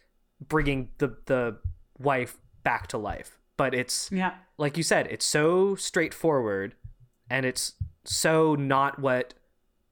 [0.47, 1.57] bringing the the
[1.99, 3.37] wife back to life.
[3.57, 4.35] But it's Yeah.
[4.57, 6.75] like you said, it's so straightforward
[7.29, 7.73] and it's
[8.05, 9.33] so not what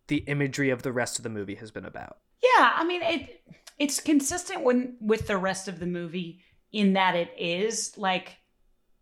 [0.08, 2.18] the imagery of the rest of the movie has been about.
[2.42, 3.42] Yeah, I mean it.
[3.78, 6.42] It's consistent when with the rest of the movie
[6.72, 8.38] in that it is like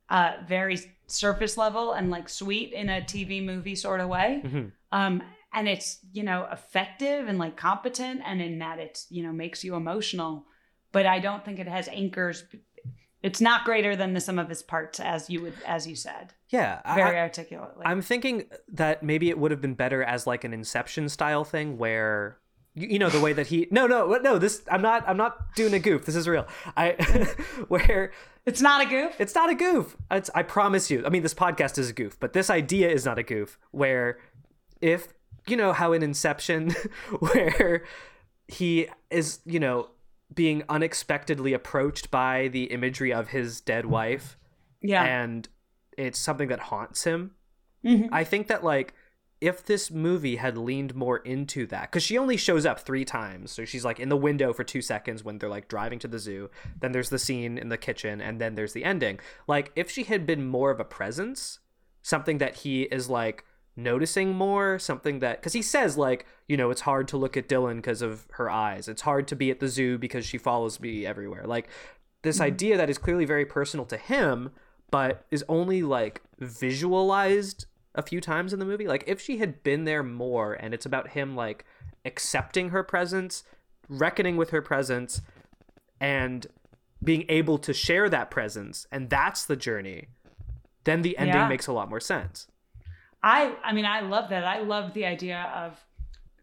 [0.10, 0.78] uh very
[1.08, 4.42] surface level and like sweet in a TV movie sort of way.
[4.46, 4.72] Mhm.
[4.92, 9.32] Um, and it's you know effective and like competent, and in that it's you know
[9.32, 10.46] makes you emotional.
[10.92, 12.44] But I don't think it has anchors.
[13.24, 16.34] It's not greater than the sum of its parts, as you would as you said
[16.50, 17.86] Yeah, very I, articulately.
[17.86, 21.78] I'm thinking that maybe it would have been better as like an Inception style thing
[21.78, 22.38] where
[22.76, 25.74] you, know the way that he no no no this I'm not I'm not doing
[25.74, 26.92] a goof this is real I
[27.70, 28.12] where
[28.48, 29.14] it's not a goof.
[29.20, 29.98] It's not a goof.
[30.10, 31.06] It's, I promise you.
[31.06, 33.60] I mean, this podcast is a goof, but this idea is not a goof.
[33.72, 34.20] Where
[34.80, 35.10] if,
[35.50, 36.72] you know, how in Inception,
[37.20, 37.84] where
[38.48, 39.90] he is, you know,
[40.34, 44.38] being unexpectedly approached by the imagery of his dead wife
[44.82, 45.04] yeah.
[45.04, 45.48] and
[45.98, 47.32] it's something that haunts him.
[47.84, 48.10] Mhm.
[48.12, 48.94] I think that, like,
[49.40, 53.52] if this movie had leaned more into that, because she only shows up three times.
[53.52, 56.18] So she's like in the window for two seconds when they're like driving to the
[56.18, 56.50] zoo.
[56.80, 59.20] Then there's the scene in the kitchen, and then there's the ending.
[59.48, 61.60] Like, if she had been more of a presence,
[62.02, 63.46] something that he is like
[63.78, 67.48] noticing more, something that, because he says, like, you know, it's hard to look at
[67.48, 68.90] Dylan because of her eyes.
[68.90, 71.46] It's hard to be at the zoo because she follows me everywhere.
[71.46, 71.70] Like,
[72.24, 72.46] this mm-hmm.
[72.46, 74.50] idea that is clearly very personal to him,
[74.92, 77.66] but is only like visualized
[77.96, 78.88] a few times in the movie.
[78.88, 81.66] Like if she had been there more and it's about him like
[82.06, 83.44] accepting her presence,
[83.90, 85.22] reckoning with her presence
[86.00, 86.48] and
[87.04, 90.08] being able to share that presence and that's the journey,
[90.84, 91.50] then the ending Yeah.
[91.50, 92.48] makes a lot more sense.
[93.28, 94.44] I I mean I love that.
[94.46, 95.78] I love the idea of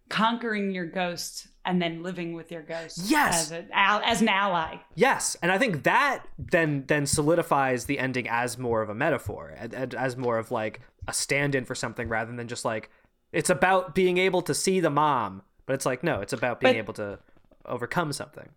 [0.09, 3.51] conquering your ghost and then living with your ghost Yes.
[3.51, 4.77] as a, as an ally.
[4.95, 9.55] Yes, and I think that then then solidifies the ending as more of a metaphor,
[9.97, 12.91] as more of like a stand-in for something rather than just like
[13.33, 16.75] it's about being able to see the mom, but it's like no, it's about being
[16.75, 17.19] But- able to
[17.65, 18.51] overcome something.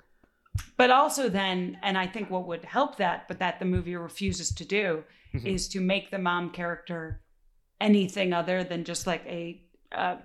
[0.75, 4.51] But also then and I think what would help that but that the movie refuses
[4.55, 5.03] to do
[5.33, 5.45] Mhm.
[5.45, 7.21] is to make the mom character
[7.79, 9.61] anything other than just like a
[9.91, 10.17] uh,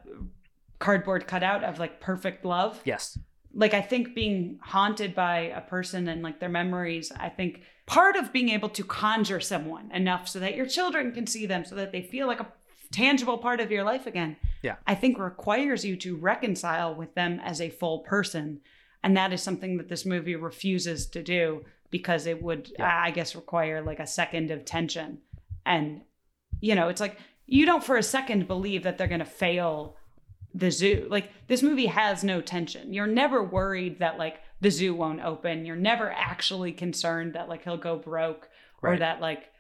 [0.79, 2.81] cardboard cutout of like perfect love.
[2.85, 3.19] Yes.
[3.55, 8.17] like I think being haunted by a person and like their memories, I think part
[8.17, 11.75] of being able to conjure someone enough so that your children can see them so
[11.75, 12.47] that they feel like a
[12.91, 14.37] tangible part of your life again.
[14.63, 14.77] Yeah.
[14.87, 18.61] I think requires you to reconcile with them as a full person.
[19.05, 23.01] And that is something that this movie refuses to do because it would Yeah.
[23.05, 25.19] I guess require like a second of tension.
[25.67, 26.03] And
[26.61, 29.97] you know, it's like you don't for a second believe that they're going to fail
[30.55, 31.07] the zoo.
[31.11, 32.93] Like this movie has no tension.
[32.93, 35.65] You're never worried that like the zoo won't open.
[35.65, 38.49] You're never actually concerned that like he'll go broke
[38.83, 39.51] or that like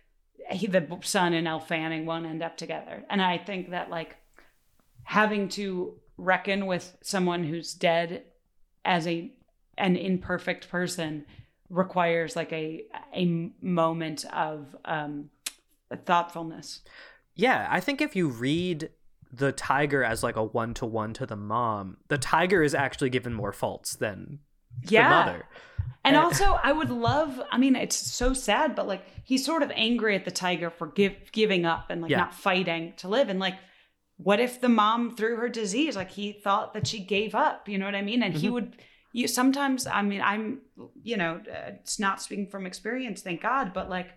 [0.50, 3.04] he, the son and Elle Fanning won't end up together.
[3.08, 4.16] And I think that like
[5.04, 8.24] having to reckon with someone who's dead
[8.84, 9.32] as a
[9.78, 11.24] an imperfect person
[11.70, 15.30] requires like a a moment of um
[16.04, 16.80] thoughtfulness.
[17.34, 18.90] Yeah, I think if you read
[19.32, 23.10] the tiger as like a one to one to the mom, the tiger is actually
[23.10, 24.40] given more faults than
[24.82, 25.04] Yeah.
[25.04, 25.44] the mother.
[26.04, 26.20] And Eh.
[26.20, 27.40] also, I would love.
[27.50, 30.88] I mean, it's so sad, but like he's sort of angry at the tiger for
[30.88, 32.18] give, giving up and like Yeah.
[32.18, 33.28] not fighting to live.
[33.28, 33.56] And like,
[34.18, 37.68] what if the mom through her disease, like he thought that she gave up?
[37.68, 38.22] You know what I mean?
[38.22, 38.52] And he Mhm.
[38.52, 38.76] would.
[39.14, 39.86] You sometimes.
[39.86, 40.60] I mean, I'm.
[41.02, 44.12] You know, uh, it's not speaking from experience, thank God, but like,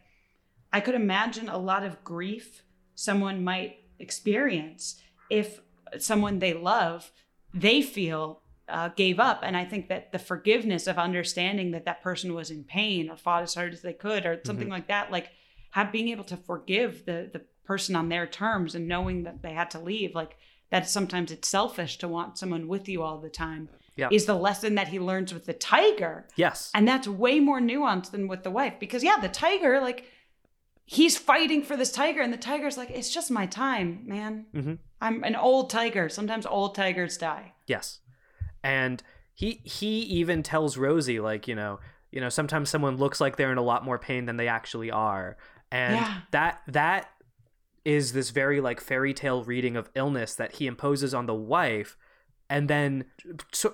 [0.73, 2.63] I could imagine a lot of grief
[2.95, 5.59] someone might experience if
[5.99, 7.11] someone they love
[7.53, 12.01] they feel uh, gave up and i think that the forgiveness of understanding that that
[12.01, 15.11] person was in pain or fought as hard as they could or something like that
[15.11, 15.29] like
[15.71, 19.53] have being able to forgive the the person on their terms and knowing that they
[19.53, 20.37] had to leave like
[20.71, 24.09] that sometimes it's selfish to want someone with you all the time Yeah.
[24.11, 26.71] is the lesson that he learns with the tiger Yes.
[26.73, 30.05] and that's way more nuanced than with the wife because yeah the tiger like
[30.85, 34.77] he's fighting for this tiger and the tiger's like it's just my time man Mhm.
[35.01, 37.99] i'm an old tiger sometimes old tigers die Yes.
[38.63, 39.01] And
[39.33, 41.79] he he even tells Rosie like, you know,
[42.11, 44.91] you know, sometimes someone looks like they're in a lot more pain than they actually
[44.91, 45.35] are.
[45.71, 46.13] And Yeah.
[46.31, 47.09] that that
[47.83, 51.97] is this very like fairy tale reading of illness that he imposes on the wife
[52.49, 53.05] and then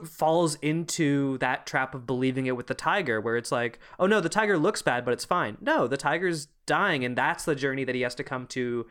[0.06, 4.22] falls into that trap of believing it with the tiger where it's like oh no
[4.22, 7.84] the tiger looks bad but it's fine no the tiger's dying and that's the journey
[7.84, 8.86] that he has to come to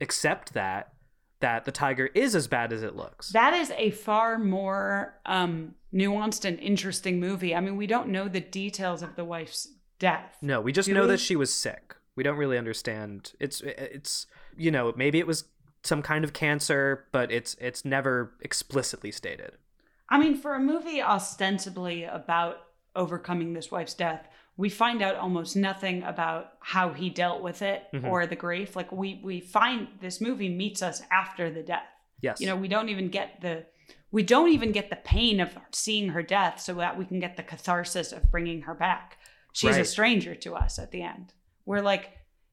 [0.00, 0.92] accept that
[1.40, 5.74] that the tiger is as bad as it looks that is a far more um
[5.94, 9.68] nuanced and interesting movie i mean we don't know the details of the wife's
[9.98, 11.08] death No, we just know we?
[11.08, 11.94] that she was sick.
[12.16, 13.34] We don't really understand.
[13.38, 14.26] It's it's
[14.56, 15.44] you know maybe it was
[15.82, 19.52] some kind of cancer, but it's it's never explicitly stated.
[20.08, 22.56] I mean, for a movie ostensibly about
[22.96, 24.26] overcoming this wife's death,
[24.56, 28.04] we find out almost nothing about how he dealt with it Mhm.
[28.08, 28.76] or the grief.
[28.76, 31.86] Like we we find this movie meets us after the death.
[32.20, 32.40] Yes.
[32.40, 33.66] You know, we don't even get the
[34.12, 37.36] we don't even get the pain of seeing her death so that we can get
[37.36, 39.18] the catharsis of bringing her back.
[39.52, 41.32] She's a stranger to us at the end.
[41.64, 42.10] We're like,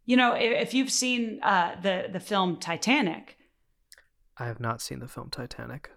[0.07, 3.37] you know, if, if you've seen uh, the the film Titanic,
[4.37, 5.91] I have not seen the film Titanic.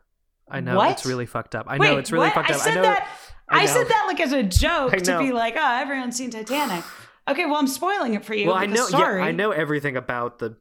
[0.52, 0.90] I know What?
[0.90, 1.66] it's really fucked up.
[1.68, 2.34] I Wait, know it's really what?
[2.34, 2.60] fucked I up.
[2.60, 3.08] said I that.
[3.48, 6.84] I I, said that like as a joke to be like, oh, everyone's seen Titanic.
[7.28, 8.48] Okay, well, I'm spoiling it for you.
[8.48, 9.20] Well, I know Sorry.
[9.22, 10.56] yeah, I know everything about the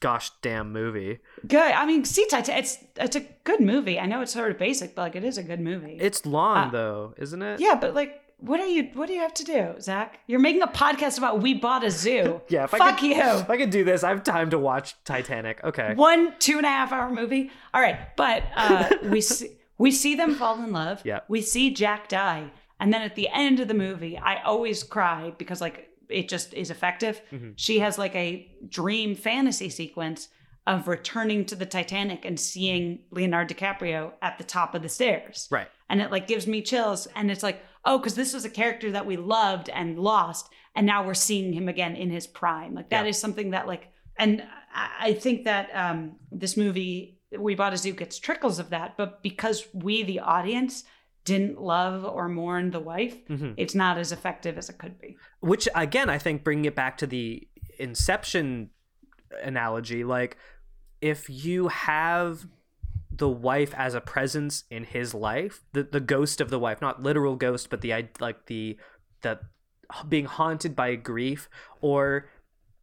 [0.00, 1.18] gosh damn movie.
[1.46, 1.72] Good.
[1.72, 2.64] I mean, see, Titanic.
[2.64, 3.98] It's it's a good movie.
[4.00, 5.98] I know it's sort of basic, but like it is a good movie.
[6.00, 7.60] It's long Uh, though, isn't it?
[7.60, 8.90] yeah, but like, what are you?
[8.94, 10.20] What do you have to do, Zach?
[10.26, 12.40] You're making a podcast about we bought a zoo.
[12.48, 13.20] Yeah, if I Fuck could- you.
[13.22, 15.62] If I could do this, I have time to watch Titanic.
[15.64, 15.94] Okay.
[15.94, 17.50] One two and a half hour movie.
[17.72, 21.00] All right, but uh, we see we see them fall in love.
[21.04, 21.20] Yeah.
[21.28, 25.32] We see Jack die, and then at the end of the movie, I always cry
[25.38, 27.20] because like it just is effective.
[27.32, 27.50] Mm-hmm.
[27.56, 30.28] She has like a dream fantasy sequence
[30.66, 35.46] of returning to the Titanic and seeing Leonardo DiCaprio at the top of the stairs.
[35.50, 35.68] Right.
[35.90, 38.90] And it like gives me chills, and it's like, oh, because this was a character
[38.92, 42.74] that we loved and lost, and now we're seeing him again in his prime.
[42.74, 43.20] Like that is Yeah.
[43.20, 44.42] something that like, and
[44.74, 49.22] I think that um, this movie, We Bought a Zoo, gets trickles of that, but
[49.22, 50.84] because we, the audience,
[51.24, 53.54] didn't love or mourn the wife, Mhm.
[53.56, 55.16] it's not as effective as it could be.
[55.40, 57.46] which again i think bringing it back to the
[57.78, 58.70] inception
[59.42, 60.36] analogy like
[61.00, 62.46] if you have
[63.16, 67.02] the wife as a presence in his life the the ghost of the wife not
[67.02, 68.76] literal ghost but the i- like the
[69.22, 69.38] the
[70.08, 71.48] being haunted by grief
[71.80, 72.26] or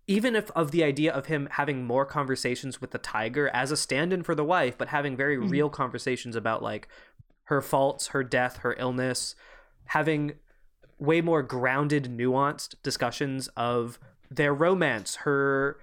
[0.07, 3.77] even if of the idea of him having more conversations with the tiger as a
[3.77, 5.49] stand-in for the wife but having very Mhm.
[5.49, 6.88] real conversations about like
[7.45, 9.36] her faults her death her illness
[9.88, 10.34] having
[10.99, 15.77] way more grounded nuanced discussions of their romance her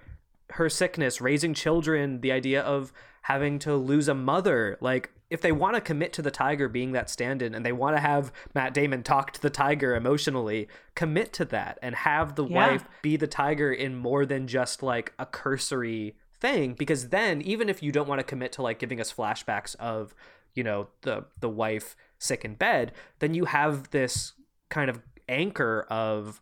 [0.51, 2.91] her sickness raising children the idea of
[3.23, 6.93] having to lose a mother like if they want to commit to the tiger being
[6.93, 11.31] that stand-in and they want to have Matt Damon talk to the tiger emotionally commit
[11.33, 12.55] to that and have the Yeah.
[12.71, 17.69] wife be the tiger in more than just like a cursory thing because then even
[17.69, 20.15] if you don't want to commit to like giving us flashbacks of
[20.55, 24.33] you know the the wife sick in bed then you have this
[24.69, 26.41] kind of anchor of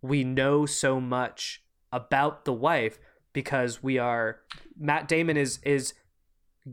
[0.00, 1.62] we know so much
[1.92, 2.98] about the wife
[3.32, 4.40] because we are
[4.78, 5.94] Matt Damon is is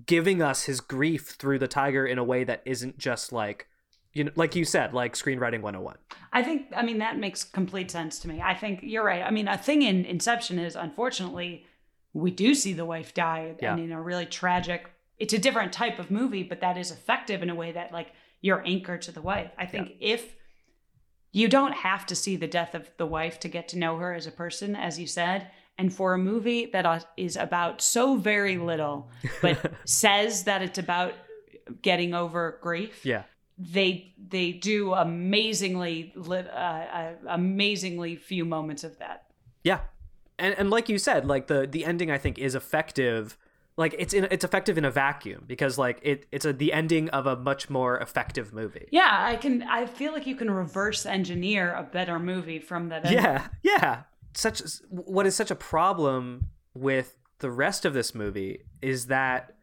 [0.05, 3.67] giving us his grief through the tiger in a way that isn't just like
[4.13, 5.95] you know, like you said, like screenwriting 101.
[6.33, 8.41] I think, I mean, that makes complete sense to me.
[8.41, 9.21] I think you're right.
[9.21, 11.67] I mean, a thing in Inception is unfortunately,
[12.13, 13.73] we do see the wife die Yeah.
[13.73, 14.89] and in a really tragic,
[15.19, 18.07] it's a different type of movie, but that is effective in a way that, like,
[18.41, 19.51] you're anchored to the wife.
[19.59, 20.33] I think if
[21.31, 24.13] you don't have to see the death of the wife to get to know her
[24.15, 25.51] as a person, as you said.
[25.79, 26.99] And for a movie that uh,
[27.39, 29.09] about so very little,
[29.41, 31.13] but says that it's about
[31.81, 33.23] getting over grief, Yeah.
[33.57, 39.23] they they do amazingly lit, uh, uh, amazingly few moments of that.
[39.63, 39.79] Yeah.
[40.37, 43.37] And and like you said, like the the ending I think is effective.
[43.77, 47.09] Like it's in it's effective in a vacuum because like it it's a the ending
[47.11, 48.87] of a much more effective movie.
[48.91, 49.63] Yeah, I can.
[49.63, 53.05] I feel like you can reverse engineer a better movie from that.
[53.05, 53.23] ending.
[53.23, 54.01] Yeah, yeah.
[54.39, 59.57] Such what is such a problem with the rest of this movie is that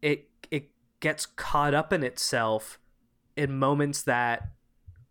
[0.00, 0.70] it it
[1.00, 2.78] gets caught up in itself
[3.36, 4.52] in moments that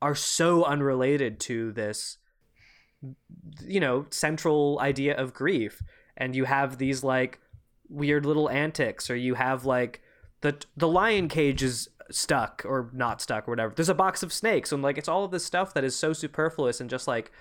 [0.01, 2.17] are so unrelated to this
[3.63, 5.83] you know central idea of grief.
[6.17, 7.39] And you have these like
[7.87, 10.01] weird little antics or you have like
[10.41, 13.75] the the lion cage is stuck or not stuck or whatever.
[13.75, 16.13] There's a box of snakes and like it's all of this stuff that is so
[16.13, 17.31] superfluous and just like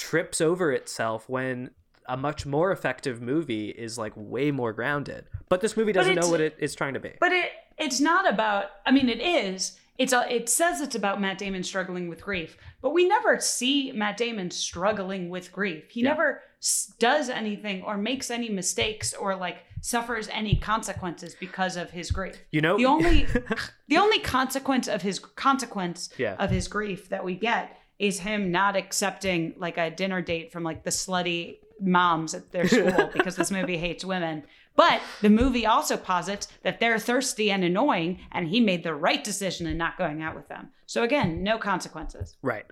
[0.00, 1.70] trips over itself when
[2.06, 6.28] a much more effective movie is like way more grounded but this movie doesn't know
[6.28, 8.66] what it is trying to be But it it's not about.
[8.84, 9.78] I mean, it is.
[9.96, 13.90] It's a, it says it's about Matt Damon struggling with grief, but we never see
[13.92, 15.84] Matt Damon struggling with grief.
[15.90, 16.10] He Yeah.
[16.10, 21.90] never s- does anything or makes any mistakes or like suffers any consequences because of
[21.90, 22.36] his grief.
[22.50, 23.26] you know The only
[23.88, 26.36] the only consequence of his consequence Yeah.
[26.38, 30.64] of his grief that we get is him not accepting like a dinner date from
[30.64, 34.42] like the slutty moms at their school because this movie hates women.
[34.74, 39.22] But the movie also posits that they're thirsty and annoying, and he made the right
[39.22, 40.70] decision in not going out with them.
[40.86, 42.36] So again, no consequences.
[42.40, 42.64] Right.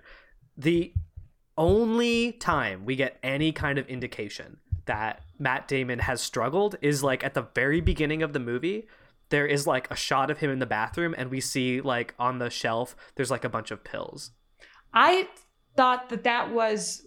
[0.57, 0.93] The
[1.57, 7.23] only time we get any kind of indication that Matt Damon has struggled is like
[7.23, 8.87] at the very beginning of the movie.
[9.29, 12.39] There is like a shot of him in the bathroom, and we see like on
[12.39, 14.31] the shelf, there's like a bunch of pills.
[14.93, 15.27] I
[15.75, 17.05] thought that that was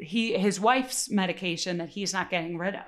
[0.00, 2.82] he his wife's medication that he's not getting rid of.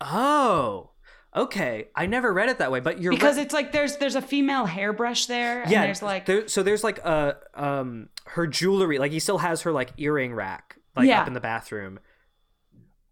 [0.00, 0.90] Oh,
[1.34, 1.88] okay.
[1.96, 3.44] I never read it that way, but you're because right.
[3.46, 5.84] it's like there's there's a female hairbrush there and yeah.
[5.84, 9.72] there's like there, so there's like a um her jewelry, like he still has her
[9.72, 11.22] like earring rack like Yeah.
[11.22, 11.98] up in the bathroom.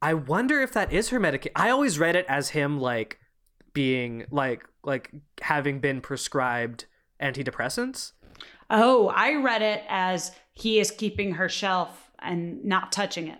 [0.00, 1.52] I wonder if that is her medication.
[1.56, 3.18] I always read it as him like
[3.72, 6.86] being like like having been prescribed
[7.22, 8.12] antidepressants.
[8.72, 13.38] Oh i read it as he is keeping her shelf and not touching it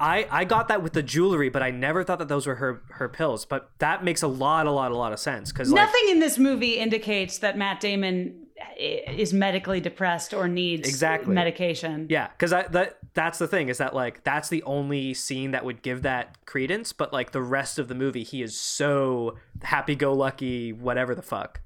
[0.00, 2.82] I I got that with the jewelry, but I never thought that those were her
[2.90, 3.44] her pills.
[3.44, 6.18] But that makes a lot a lot a lot of sense because like nothing in
[6.18, 11.32] this movie indicates that matt damon eh, is medically depressed or needs Exactly.
[11.32, 15.64] medication Yeah, because that that's the thing is that like that's the only scene that
[15.64, 20.72] would give that credence, but like the rest of the movie, he is so happy-go-lucky,
[20.72, 21.60] whatever the fuck.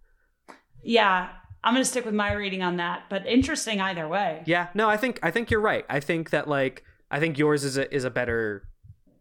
[0.82, 1.30] yeah
[1.64, 4.96] i'm gonna stick with my reading on that but interesting either way Yeah, no, I
[4.96, 5.84] think I think you're right.
[5.88, 8.66] I think that like I think yours is a is a better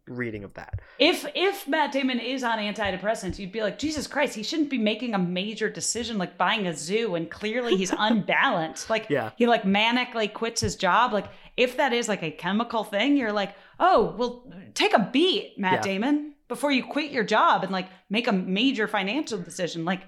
[0.07, 0.81] reading of that.
[0.99, 4.77] if if matt damon is on antidepressants you'd be like jesus christ he shouldn't be
[4.77, 9.29] making a major decision like buying a zoo and clearly he's unbalanced like Yeah.
[9.37, 13.31] he like manically quits his job like if that is like a chemical thing you're
[13.31, 15.93] like oh well take a beat matt Yeah.
[15.93, 20.01] damon before you quit your job and like make a major financial decision like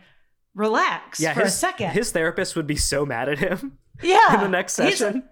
[0.56, 4.36] relax Yeah, for his, a second his therapist would be so mad at him yeah
[4.36, 5.24] in the next session.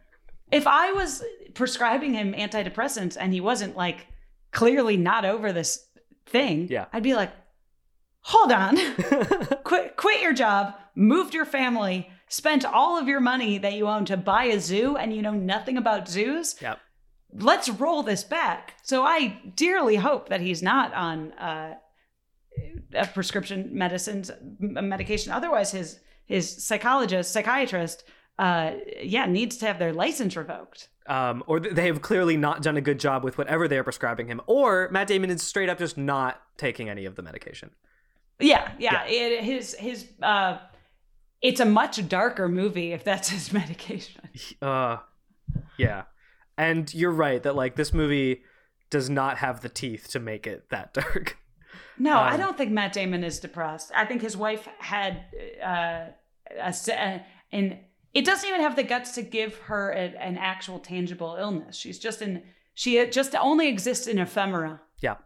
[0.51, 4.07] if i was prescribing him antidepressants and he wasn't like
[4.51, 5.85] clearly not over this
[6.25, 6.85] thing Yeah.
[6.93, 7.31] i'd be like
[8.21, 8.77] hold on
[9.63, 14.05] quit quit your job moved your family spent all of your money that you own
[14.05, 16.79] to buy a zoo and you know nothing about zoos Yep.
[17.33, 21.75] let's roll this back so i dearly hope that he's not on uh,
[22.93, 28.03] a prescription medicines medication otherwise his his psychologist psychiatrist
[28.39, 28.71] uh
[29.01, 32.81] yeah needs to have their license revoked Um, or they have clearly not done a
[32.81, 36.39] good job with whatever they're prescribing him, or Matt Damon is straight up just not
[36.57, 37.71] taking any of the medication.
[38.39, 40.59] yeah yeah, It, his his uh
[41.41, 44.21] it's a much darker movie if that's his medication
[44.61, 44.97] Uh,
[45.77, 46.03] yeah.
[46.57, 48.43] And you're right that like this movie
[48.91, 51.37] does not have the teeth to make it that dark.
[52.01, 53.91] No, I Um, don't think Matt Damon is depressed.
[53.95, 55.23] I think his wife had
[55.63, 56.05] uh,
[56.59, 57.77] a, a- and
[58.13, 61.75] it doesn't even have the guts to give her a, an actual tangible illness.
[61.77, 62.43] She's just in
[62.73, 64.81] she just only exists in ephemera.
[64.99, 65.17] Yeah.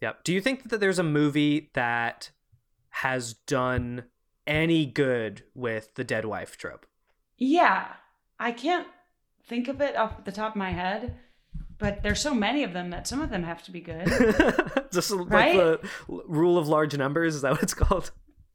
[0.00, 0.12] Yeah.
[0.24, 2.30] Do you think that there's a movie that
[2.90, 4.04] has done
[4.46, 6.86] any good with the dead wife trope.
[7.36, 7.86] Yeah,
[8.38, 8.86] I can't
[9.46, 11.16] think of it off the top of my head,
[11.82, 14.06] but there's so many of them that some of them have to be good.
[14.92, 15.56] Just like Right?
[15.56, 17.34] the rule of large numbers.
[17.34, 18.10] Is that what it's called?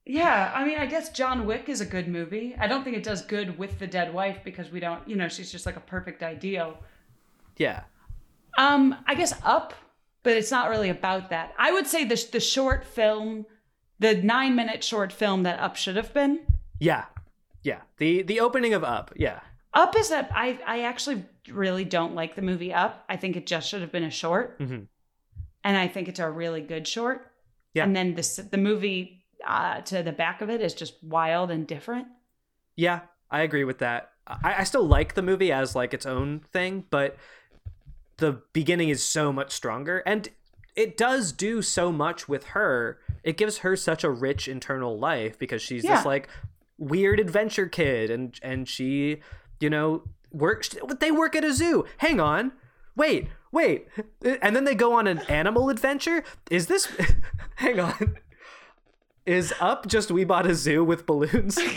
[0.05, 2.55] yeah, I mean, I guess John Wick is a good movie.
[2.57, 5.27] I don't think it does good with the dead wife because we don't, you know,
[5.27, 6.77] she's just like a perfect ideal.
[7.57, 7.81] Yeah.
[8.57, 9.73] Um, I guess Up,
[10.23, 11.53] but it's not really about that.
[11.59, 13.45] I would say the the short film,
[13.99, 16.39] the nine minute short film that Up should have been.
[16.79, 17.05] Yeah.
[17.63, 17.81] Yeah.
[17.97, 19.11] The the opening of Up.
[19.15, 19.41] Yeah.
[19.73, 23.03] Up is that I I actually really don't like the movie Up.
[23.09, 24.87] I think it just should have been a short, Mhm.
[25.63, 27.31] and I think it's a really good short.
[27.73, 27.83] Yeah.
[27.83, 31.67] And then this the movie uh, to the back of it is just wild and
[31.67, 32.07] different.
[32.75, 34.11] Yeah, I agree with that.
[34.25, 37.15] I, I still like the movie as like its own thing, but
[38.17, 40.27] the beginning is so much stronger and
[40.75, 42.99] it does do so much with her.
[43.23, 45.97] It gives her such a rich internal life because she's Yeah.
[45.97, 46.27] this like
[46.79, 49.21] weird adventure kid and and she,
[49.59, 51.85] you know, works they work at a zoo.
[51.97, 52.51] Hang on.
[52.95, 53.87] Wait, wait.
[54.41, 56.23] And then they go on an animal adventure?
[56.49, 56.87] Is this
[57.55, 58.17] Hang on.
[59.25, 61.59] Is up just we bought a zoo with balloons?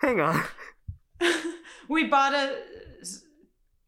[0.00, 0.42] Hang on.
[1.86, 2.56] We bought a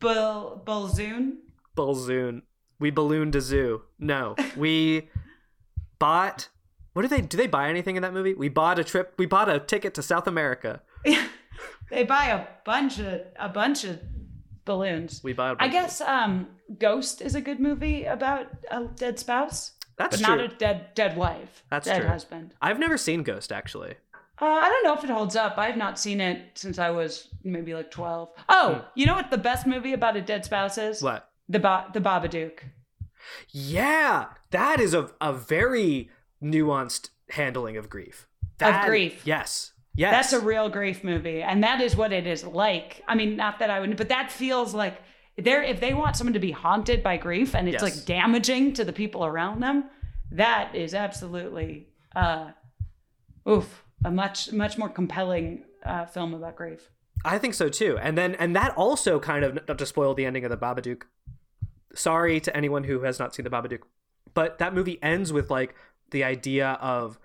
[0.01, 1.39] bull balloon.
[1.77, 2.43] Balzoon.
[2.79, 3.83] We ballooned a zoo.
[3.99, 4.37] No.
[4.55, 5.09] We
[5.99, 6.49] bought
[6.93, 8.35] what do they do they buy anything in that movie?
[8.35, 10.83] We bought a trip we bought a ticket to South America.
[11.91, 14.01] They buy a bunch of a bunch of
[14.65, 15.21] balloons.
[15.23, 16.49] We a I guess um,
[16.79, 20.37] Ghost is a good movie about a dead spouse, That's but true.
[20.37, 21.63] not a dead dead wife.
[21.71, 22.09] That's dead true.
[22.09, 22.55] husband.
[22.61, 23.95] I've never seen Ghost actually.
[24.39, 25.57] Uh, I don't know if it holds up.
[25.57, 28.31] I've not seen it since I was maybe like twelve.
[28.49, 31.01] Oh, you know what the best movie about a dead spouse is?
[31.01, 31.07] Hmm.
[31.07, 31.31] What?
[31.49, 32.59] The ba- the Babadook.
[33.51, 36.11] Yeah, that is a a very
[36.43, 38.27] nuanced handling of grief.
[38.59, 39.23] That- grief.
[39.25, 39.73] Yes.
[39.97, 40.13] Yes.
[40.13, 43.03] That's a real grief movie, and that is what it is like.
[43.09, 45.01] I mean, not that I would, but that feels like
[45.39, 47.83] they're if they want someone to be haunted by grief and it's Yes.
[47.83, 49.85] like damaging to the people around them,
[50.33, 52.51] that is absolutely, uh,
[53.49, 56.91] oof, a much much more compelling uh, film about grief.
[57.25, 57.97] I think so too.
[57.99, 61.03] And then and that also kind of not to spoil the ending of the Babadook.
[61.95, 63.81] Sorry to anyone who has not seen the Babadook,
[64.35, 65.75] but that movie ends with like
[66.11, 67.19] the idea of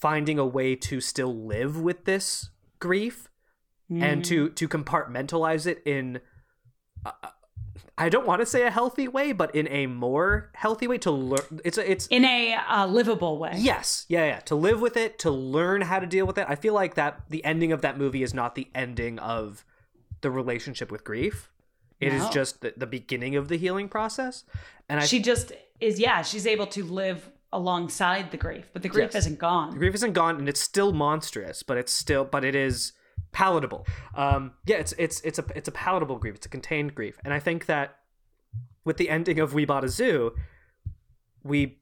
[0.00, 3.28] finding a way to still live with this grief
[3.92, 6.20] and to to compartmentalize it in
[7.04, 7.10] uh,
[7.98, 11.10] I don't want to say a healthy way, but in a more healthy way to
[11.10, 11.60] learn.
[11.64, 13.52] It's a, it's in a uh, livable way.
[13.56, 14.40] Yes, yeah, yeah.
[14.40, 16.46] To live with it, to learn how to deal with it.
[16.48, 19.66] I feel like that the ending of that movie is not the ending of
[20.22, 21.50] the relationship with grief.
[22.00, 22.30] It is No.
[22.30, 24.44] just the, the beginning of the healing process.
[24.88, 28.88] And I She just is, yeah, she's able to live alongside the grief, but the
[28.88, 29.22] grief Yes.
[29.26, 29.70] isn't gone.
[29.70, 32.92] The grief isn't gone, and it's still monstrous, but it's still, but it is
[33.32, 33.86] palatable.
[34.14, 36.36] Um, yeah, it's it's it's a it's a palatable grief.
[36.36, 37.96] It's a contained grief, and I think that
[38.84, 40.34] with the ending of We Bought a Zoo,
[41.42, 41.78] we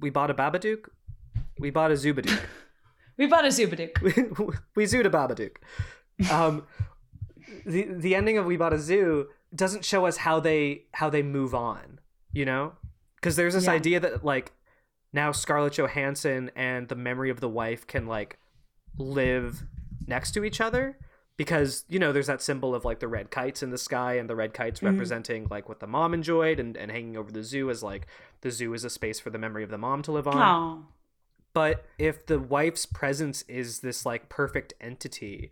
[0.00, 0.86] we bought a Babadook,
[1.58, 2.40] we bought a Zoobadook.
[3.18, 4.00] We bought a Zubadook.
[4.76, 5.56] we zooed a Babadook.
[6.30, 6.64] Um,
[7.66, 11.22] the the ending of We Bought a Zoo doesn't show us how they how they
[11.22, 11.98] move on,
[12.32, 12.74] you know,
[13.16, 13.72] because there's this Yeah.
[13.72, 14.52] idea that like
[15.12, 18.38] now Scarlett Johansson and the memory of the wife can like
[18.96, 19.62] live
[20.06, 20.98] next to each other
[21.36, 24.28] because you know there's that symbol of like the red kites in the sky and
[24.28, 24.88] the red kites mm-hmm.
[24.88, 28.06] representing like what the mom enjoyed and, and hanging over the zoo as like
[28.42, 30.36] the zoo is a space for the memory of the mom to live on.
[30.36, 30.86] Oh,
[31.54, 35.50] but if the wife's presence is this like perfect entity,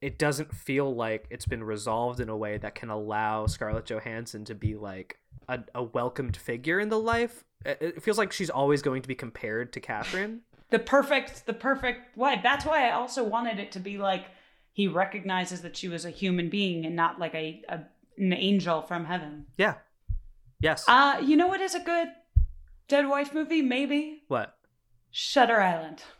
[0.00, 4.44] it doesn't feel like it's been resolved in a way that can allow Scarlett Johansson
[4.44, 7.44] to be like a, a welcomed figure in the life.
[7.64, 10.42] It feels like she's always going to be compared to Catherine.
[10.70, 12.40] the perfect, the perfect wife.
[12.42, 14.26] That's why I also wanted it to be like
[14.72, 17.80] he recognizes that she was a human being and not like a, a
[18.18, 19.46] an angel from heaven.
[19.56, 19.74] Yeah.
[20.60, 20.84] Yes.
[20.88, 22.08] Uh, you know what is a good
[22.88, 23.62] dead wife movie?
[23.62, 24.56] Maybe what?
[25.10, 26.02] Shutter Island.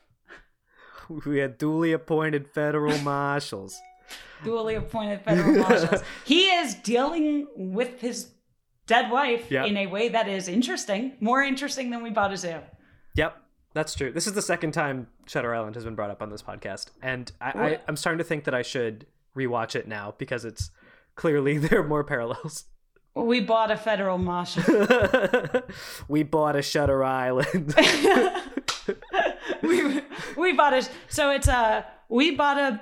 [1.25, 3.79] We had duly appointed federal marshals.
[4.45, 6.03] duly appointed federal marshals.
[6.25, 8.33] he is dealing with his
[8.87, 9.65] dead wife Yeah.
[9.65, 12.61] in a way that is interesting, more interesting than we bought a zoo.
[13.15, 13.37] Yep,
[13.75, 14.13] that's true.
[14.13, 17.31] This is the second time Shutter Island has been brought up on this podcast, and
[17.41, 19.07] I, I, I'm starting to think that I should
[19.37, 20.71] rewatch it now because it's
[21.15, 22.65] clearly there are more parallels.
[23.15, 24.63] We bought a federal marshal.
[26.09, 27.75] we bought a Shutter Island.
[29.63, 30.03] we
[30.37, 32.81] we bought a so it's a we bought a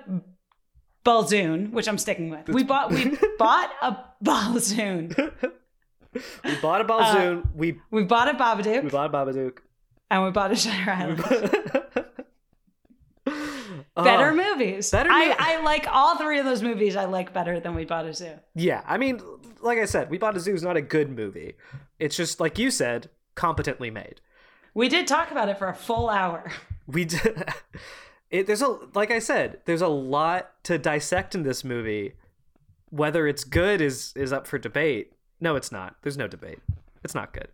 [1.05, 2.49] balzoon, which I'm sticking with.
[2.49, 5.53] We bought we bought a balzoon.
[6.45, 7.43] We bought a Balzoon.
[7.45, 8.85] Uh, we We bought a Babadook.
[8.85, 9.59] we bought a Babadook.
[10.11, 11.25] and we bought a Shutter Island.
[13.97, 14.91] Oh, better movies.
[14.91, 16.97] better I, mo- I like all three of those movies.
[16.97, 18.33] I like better than we bought a zoo.
[18.55, 19.21] Yeah, I mean,
[19.63, 21.55] like I said, We Bought a Zoo is not a good movie.
[21.99, 24.21] It's just like you said, competently made.
[24.75, 26.51] We did talk about it for a full hour.
[26.87, 27.45] We did.
[28.31, 32.15] It, there's a like I said, there's a lot to dissect in this movie.
[32.91, 35.13] Whether it's good is is up for debate.
[35.45, 35.97] No, it's not.
[36.03, 36.59] There's no debate.
[37.05, 37.49] It's not good.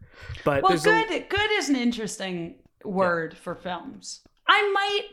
[0.44, 4.20] But Well, good a, good is an interesting word for films.
[4.48, 5.08] I might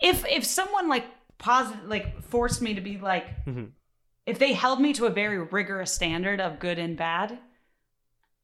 [0.00, 1.04] if if someone like
[1.38, 3.72] positive like forced me to be like Mhm.
[4.24, 7.38] if they held me to a very rigorous standard of good and bad,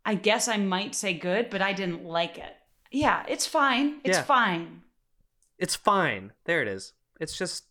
[0.05, 2.55] I guess I might say good, but I didn't like it.
[2.91, 4.01] Yeah, it's fine.
[4.05, 4.25] It's Yeah.
[4.25, 4.83] fine.
[5.59, 6.33] it's fine.
[6.47, 6.93] There it is.
[7.21, 7.67] It's just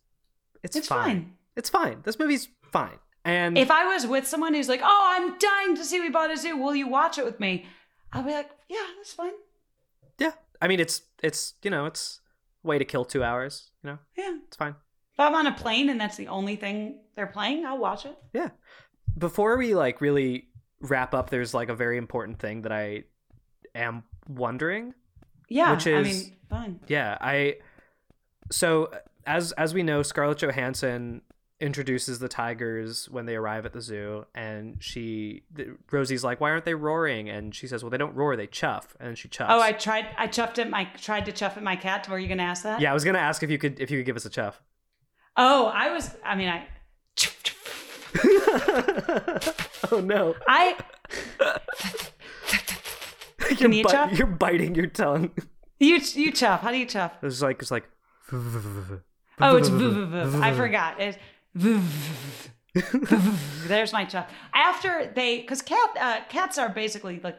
[0.63, 1.03] it's, It's fine.
[1.03, 1.37] fine.
[1.57, 2.01] It's fine.
[2.03, 2.99] This movie's fine.
[3.23, 6.31] And If I was with someone who's like, "Oh, I'm dying to see We Bought
[6.31, 6.57] a Zoo.
[6.57, 7.65] Will you watch it with me?"
[8.11, 9.33] I'll be like, "Yeah, that's fine.
[10.17, 12.19] yeah, I mean it's it's you know it's
[12.63, 13.69] a way to kill two hours.
[13.83, 14.75] You know, Yeah." it's fine.
[15.13, 18.17] If I'm on a plane and that's the only thing they're playing, I'll watch it.
[18.33, 18.49] Yeah.
[19.17, 20.47] Before we like really
[20.79, 23.03] wrap up, there's like a very important thing that I
[23.75, 24.93] am wondering.
[25.47, 26.79] Yeah, Which I is- mean, fine.
[26.87, 27.57] Yeah, I
[28.51, 28.89] so
[29.27, 31.21] as as we know, Scarlett Johansson
[31.61, 36.49] introduces the tigers when they arrive at the zoo and she th- Rosie's like, "Why
[36.51, 39.27] aren't they roaring?" and she says, "Well, they don't roar, they chuff." And then she
[39.29, 39.47] chuffs.
[39.49, 40.07] Oh, I tried.
[40.17, 42.07] I chuffed at my tried to chuff at my cat.
[42.09, 42.81] Were you gonna ask that?
[42.81, 44.29] Yeah, I was going to ask if you could if you could give us a
[44.29, 44.61] chuff.
[45.37, 46.15] Oh, I was.
[46.25, 46.67] I mean, I.
[49.91, 50.35] oh no.
[50.47, 50.77] I.
[53.49, 54.11] you're, Can you bi- chuff?
[54.17, 55.31] you're biting your tongue.
[55.79, 56.61] You you chuff.
[56.61, 57.13] How do you chuff?
[57.23, 57.89] It's like it's like
[59.39, 59.69] Oh, it's.
[60.35, 60.99] I forgot.
[63.67, 64.31] There's my chuff.
[64.53, 67.37] After they, because cat uh, cats are basically like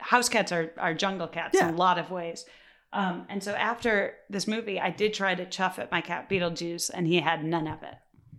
[0.00, 1.68] house cats are are jungle cats Yeah.
[1.68, 2.44] in a lot of ways.
[2.92, 6.90] Um, and so after this movie, I did try to chuff at my cat Beetlejuice,
[6.92, 7.94] and he had none of it.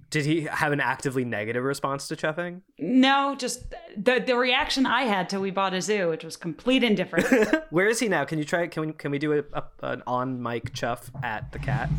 [0.10, 2.62] Did he have an actively negative response to chuffing?
[2.80, 6.84] No, just the the reaction I had till we bought a zoo, which was complete
[6.84, 7.28] indifference.
[7.70, 8.26] Where is he now?
[8.26, 8.68] Can you try?
[8.68, 11.90] Can we can we do a, a, an on mic chuff at the cat?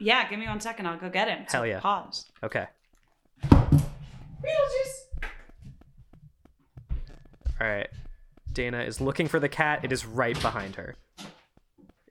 [0.00, 1.44] Yeah, give me one second, I'll go get him.
[1.48, 1.80] So Hell yeah.
[1.80, 2.26] Pause.
[2.42, 2.66] Okay.
[3.44, 5.28] Beetlejuice.
[7.60, 7.88] All right.
[8.52, 9.84] Dana is looking for the cat.
[9.84, 10.96] It is right behind her.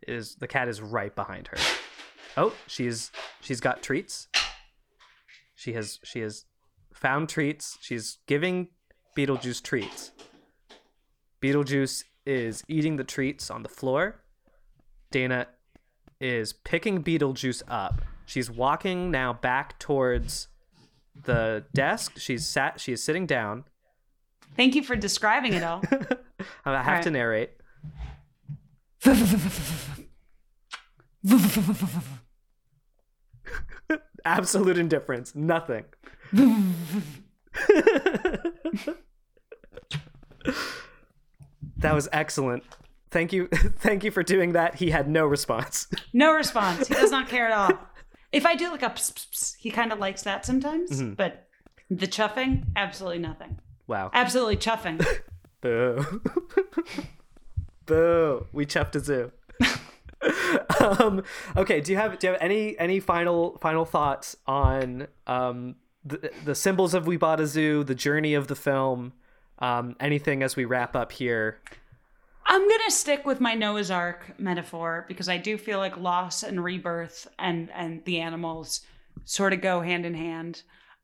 [0.02, 1.58] It is the cat is right behind her.
[2.38, 3.12] Oh, she's
[3.42, 4.28] she's got treats.
[5.56, 6.46] She has she has
[6.94, 7.78] found treats.
[7.82, 8.70] She's giving
[9.18, 10.12] Beetlejuice treats.
[11.42, 14.22] Beetlejuice is eating the treats on the floor.
[15.12, 15.48] Dana
[16.20, 18.01] is picking Beetlejuice up.
[18.26, 20.47] She's walking now back towards
[21.26, 22.13] the desk.
[22.17, 23.65] She's sat she is sitting down.
[24.55, 25.82] Thank you for describing it all.
[26.65, 27.03] I have Alright.
[27.03, 27.51] to narrate.
[34.26, 35.34] Absolute indifference.
[35.34, 35.86] Nothing.
[41.78, 42.63] that was excellent.
[43.12, 43.47] Thank you.
[43.80, 44.76] Thank you for doing that.
[44.76, 45.88] He had no response.
[46.14, 46.88] No response.
[46.88, 47.80] He does not care at all.
[48.32, 51.14] If I do like a pss, pss, he kind of likes that sometimes, Mm-hmm.
[51.14, 51.47] but
[51.89, 53.60] the chuffing, absolutely nothing.
[53.88, 54.12] Wow.
[54.14, 55.03] Absolutely chuffing.
[55.62, 56.22] Boo.
[57.86, 58.45] Boo.
[58.53, 59.32] We chuffed a zoo.
[60.80, 61.24] um,
[61.57, 66.32] okay, do you have do you have any any final final thoughts on um the
[66.45, 69.14] the symbols of We Bought a Zoo, the journey of the film,
[69.60, 71.60] um, anything as we wrap up here?
[72.52, 76.64] I'm gonna stick with my Noah's Ark metaphor because I do feel like loss and
[76.64, 78.82] rebirth and and the animals
[79.24, 80.64] sort of go hand in hand.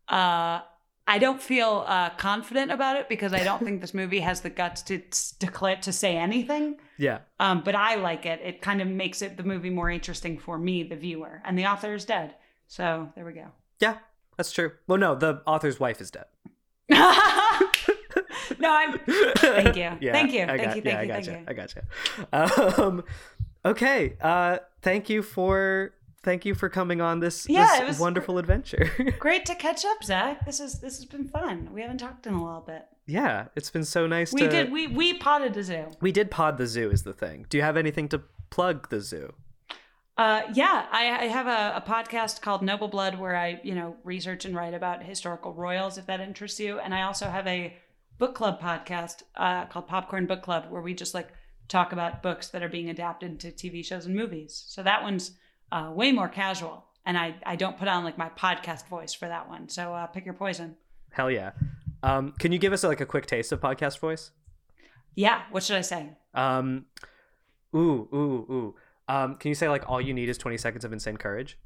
[0.09, 0.61] Uh,
[1.07, 4.49] I don't feel uh, confident about it because I don't think this movie has the
[4.49, 6.79] guts to to declare to say anything.
[6.97, 7.19] Yeah.
[7.39, 8.41] Um, but I like it.
[8.43, 11.43] It kind of makes it the movie more interesting for me, the viewer.
[11.45, 12.33] And the author is dead,
[12.67, 13.51] so there we go.
[13.79, 13.97] Yeah,
[14.35, 14.71] that's true.
[14.87, 16.25] Well, no, the author's wife is dead.
[18.59, 18.99] no, I'm.
[19.37, 19.91] Thank you.
[20.01, 20.43] Yeah, thank you.
[20.43, 20.81] I Thank you.
[20.85, 21.07] yeah, Thank I you.
[21.07, 21.31] gotcha.
[21.31, 21.47] Thank you.
[21.47, 22.81] I gotcha.
[22.81, 23.03] Um,
[23.63, 24.17] okay.
[24.21, 25.93] Uh, thank you for
[26.23, 28.89] thank you for coming on this, Yeah, this it was wonderful adventure.
[29.19, 30.45] Great to catch up, Zach.
[30.45, 31.69] This is this has been fun.
[31.73, 32.83] We haven't talked in a little bit.
[33.05, 34.33] yeah, it's been so nice.
[34.33, 34.71] We to, did.
[34.71, 35.85] We we potted the zoo.
[36.01, 37.45] We did pod the zoo is the thing.
[37.49, 39.33] Do you have anything to plug the zoo?
[40.17, 43.97] Uh, yeah, I, I have a, a podcast called Noble Blood where I, you know,
[44.05, 46.79] research and write about historical royals, if that interests you.
[46.79, 47.75] And I also have a
[48.17, 51.29] book club podcast uh, called Popcorn Book Club where we just like
[51.67, 54.63] talk about books that are being adapted to TV shows and movies.
[54.67, 55.31] So that one's
[55.71, 59.27] uh, way more casual, and I I don't put on like my podcast voice for
[59.27, 59.69] that one.
[59.69, 60.75] So uh, pick your poison.
[61.11, 61.51] Hell yeah.
[62.03, 64.31] Um, can you give us like a quick taste of podcast voice?
[65.15, 66.09] Yeah, what should I say?
[66.33, 66.85] Um,
[67.75, 68.75] Ooh, ooh, ooh.
[69.07, 71.57] Um, can you say like all you need is 20 seconds of insane courage?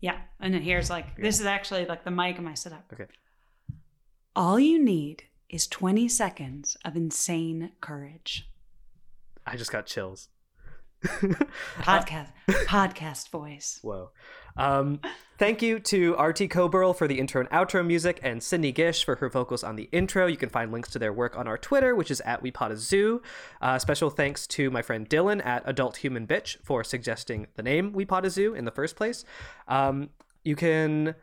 [0.00, 0.18] Yeah.
[0.40, 2.84] And then here's like, this is actually like the mic in my setup.
[2.92, 3.06] Okay.
[4.36, 5.22] All you need
[5.54, 8.50] is 20 seconds of insane courage.
[9.46, 10.28] I just got chills.
[11.04, 13.78] Podcast, podcast voice.
[13.82, 14.10] Whoa.
[14.56, 15.00] Um,
[15.38, 19.14] thank you to RT Coburl for the intro and outro music and Sidney Gish for
[19.16, 20.26] her vocals on the intro.
[20.26, 23.20] You can find links to their work on our Twitter, which is at WePodAZoo.
[23.60, 27.92] Uh, special thanks to my friend Dylan at Adult Human Bitch for suggesting the name
[27.92, 29.24] WePodAZoo in the first place.
[29.68, 30.10] Um,
[30.42, 31.14] you can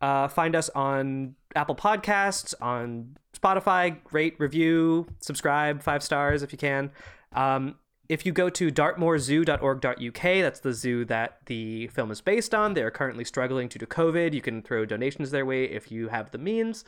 [0.00, 3.98] uh, find us on Apple Podcasts, on Spotify.
[4.12, 6.90] Rate, review, subscribe, five stars if you can.
[7.32, 7.76] Um,
[8.08, 12.74] if you go to dartmoorzoo.org.uk, that's the zoo that the film is based on.
[12.74, 14.32] They are currently struggling due to COVID.
[14.32, 16.84] You can throw donations their way if you have the means.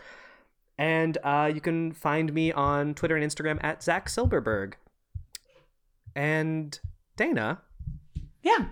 [0.79, 4.75] And uh, you can find me on Twitter and Instagram at Zach Silberberg.
[6.15, 6.79] And
[7.17, 7.63] Dana,
[8.43, 8.67] Yeah.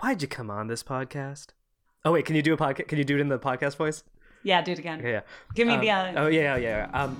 [0.00, 1.48] why'd you come on this podcast?
[2.04, 2.88] Oh wait, can you do a podcast?
[2.88, 4.04] Can you do it in the podcast voice?
[4.42, 5.00] Yeah, do it again.
[5.00, 5.20] Okay, yeah.
[5.54, 5.90] Give me Um, the.
[5.90, 6.86] Uh, Oh yeah, yeah.
[6.92, 7.02] yeah.
[7.04, 7.16] Um,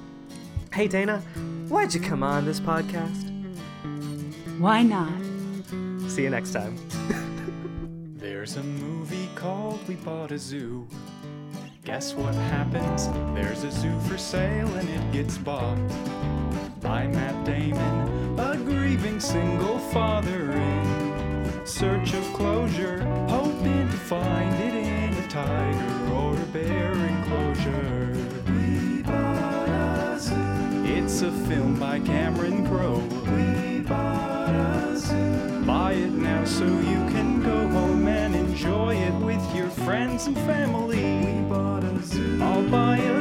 [0.73, 1.19] hey Dana,
[1.69, 3.25] why'd you come on this podcast?
[4.59, 5.13] Why not?
[6.11, 6.77] See you next time.
[8.17, 10.87] There's a movie called We Bought a Zoo.
[11.85, 13.09] Guess what happens?
[13.35, 15.79] There's a zoo for sale and it gets bought
[16.81, 24.61] by Matt Damon, a grieving single father in search of closure, hoping to find it
[24.61, 24.68] in a
[25.45, 28.13] tiger or a bear enclosure.
[30.85, 33.03] It's a film by Cameron Crowe.
[35.65, 40.37] Buy it now so you can go home and enjoy it with your friends and
[40.39, 41.03] family.
[41.25, 42.39] We bought a zoo.
[42.43, 43.18] I'll buy a